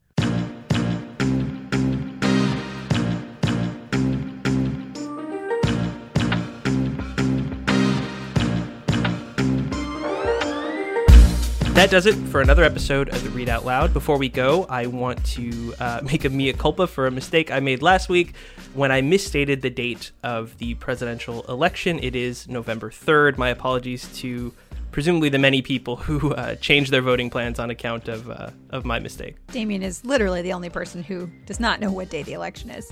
That 11.79 11.91
does 11.91 12.07
it 12.07 12.15
for 12.27 12.41
another 12.41 12.65
episode 12.65 13.07
of 13.07 13.23
the 13.23 13.29
Read 13.29 13.47
Out 13.47 13.63
Loud. 13.63 13.93
Before 13.93 14.17
we 14.17 14.27
go, 14.27 14.65
I 14.65 14.87
want 14.87 15.23
to 15.27 15.73
uh, 15.79 16.01
make 16.11 16.25
a 16.25 16.29
mea 16.29 16.51
culpa 16.51 16.87
for 16.87 17.07
a 17.07 17.11
mistake 17.11 17.51
I 17.51 17.61
made 17.61 17.81
last 17.81 18.09
week 18.09 18.33
when 18.73 18.91
I 18.91 18.99
misstated 18.99 19.61
the 19.61 19.69
date 19.69 20.11
of 20.21 20.57
the 20.57 20.73
presidential 20.73 21.43
election. 21.43 21.97
It 22.03 22.17
is 22.17 22.49
November 22.49 22.89
3rd. 22.89 23.37
My 23.37 23.47
apologies 23.47 24.11
to 24.17 24.53
presumably 24.91 25.29
the 25.29 25.39
many 25.39 25.61
people 25.61 25.95
who 25.95 26.33
uh, 26.33 26.55
changed 26.55 26.91
their 26.91 27.01
voting 27.01 27.29
plans 27.29 27.59
on 27.59 27.69
account 27.69 28.09
of, 28.09 28.29
uh, 28.29 28.49
of 28.71 28.83
my 28.83 28.99
mistake. 28.99 29.37
Damian 29.53 29.81
is 29.81 30.03
literally 30.03 30.41
the 30.41 30.51
only 30.51 30.69
person 30.69 31.01
who 31.01 31.29
does 31.45 31.61
not 31.61 31.79
know 31.79 31.93
what 31.93 32.09
day 32.09 32.23
the 32.23 32.33
election 32.33 32.69
is. 32.71 32.91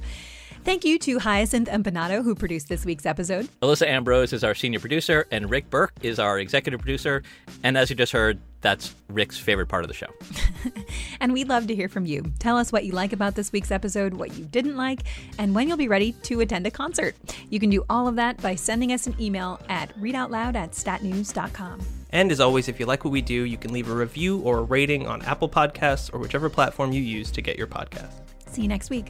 Thank 0.68 0.84
you 0.84 1.00
to 1.00 1.20
Hyacinth 1.20 1.70
Empinado, 1.70 2.22
who 2.22 2.36
produced 2.36 2.68
this 2.68 2.84
week's 2.84 3.06
episode. 3.06 3.48
Alissa 3.62 3.88
Ambrose 3.88 4.34
is 4.34 4.44
our 4.44 4.54
senior 4.54 4.82
producer, 4.82 5.26
and 5.32 5.50
Rick 5.50 5.70
Berke 5.70 5.94
is 6.02 6.20
our 6.20 6.40
executive 6.40 6.82
producer. 6.82 7.24
And 7.64 7.78
as 7.78 7.90
you 7.90 7.96
just 7.96 8.12
heard, 8.12 8.42
that's 8.68 8.94
Rick's 9.08 9.38
favorite 9.38 9.68
part 9.68 9.86
of 9.86 9.88
the 9.88 9.94
show. 9.94 10.08
And 11.20 11.34
we'd 11.34 11.50
love 11.50 11.68
to 11.68 11.76
hear 11.76 11.90
from 11.90 12.06
you. 12.06 12.24
Tell 12.38 12.58
us 12.58 12.72
what 12.72 12.86
you 12.86 12.92
like 12.92 13.12
about 13.12 13.34
this 13.34 13.52
week's 13.52 13.72
episode, 13.72 14.14
what 14.14 14.38
you 14.38 14.46
didn't 14.46 14.76
like, 14.76 15.02
and 15.40 15.56
when 15.56 15.68
you'll 15.68 15.78
be 15.78 15.88
ready 15.88 16.12
to 16.24 16.42
attend 16.42 16.68
a 16.68 16.72
concert. 16.72 17.16
You 17.50 17.60
can 17.60 17.72
do 17.72 17.84
all 17.90 18.08
of 18.08 18.16
that 18.18 18.40
by 18.40 18.54
sending 18.54 18.92
us 18.92 19.08
an 19.08 19.16
email 19.20 19.60
at 19.68 19.98
readoutloud 19.98 20.56
at 20.56 20.74
statnews.com. 20.74 21.82
And 22.12 22.32
as 22.32 22.40
always, 22.40 22.68
if 22.68 22.80
you 22.80 22.86
like 22.86 23.04
what 23.04 23.12
we 23.12 23.22
do, 23.22 23.44
you 23.46 23.58
can 23.58 23.74
leave 23.74 23.90
a 23.90 23.96
review 23.96 24.40
or 24.42 24.60
a 24.60 24.64
rating 24.64 25.08
on 25.08 25.24
Apple 25.24 25.50
Podcasts 25.50 26.14
or 26.14 26.20
whichever 26.20 26.50
platform 26.50 26.92
you 26.92 27.02
use 27.02 27.32
to 27.32 27.42
get 27.42 27.58
your 27.58 27.68
podcast. 27.68 28.14
See 28.52 28.62
you 28.62 28.68
next 28.68 28.90
week. 28.92 29.08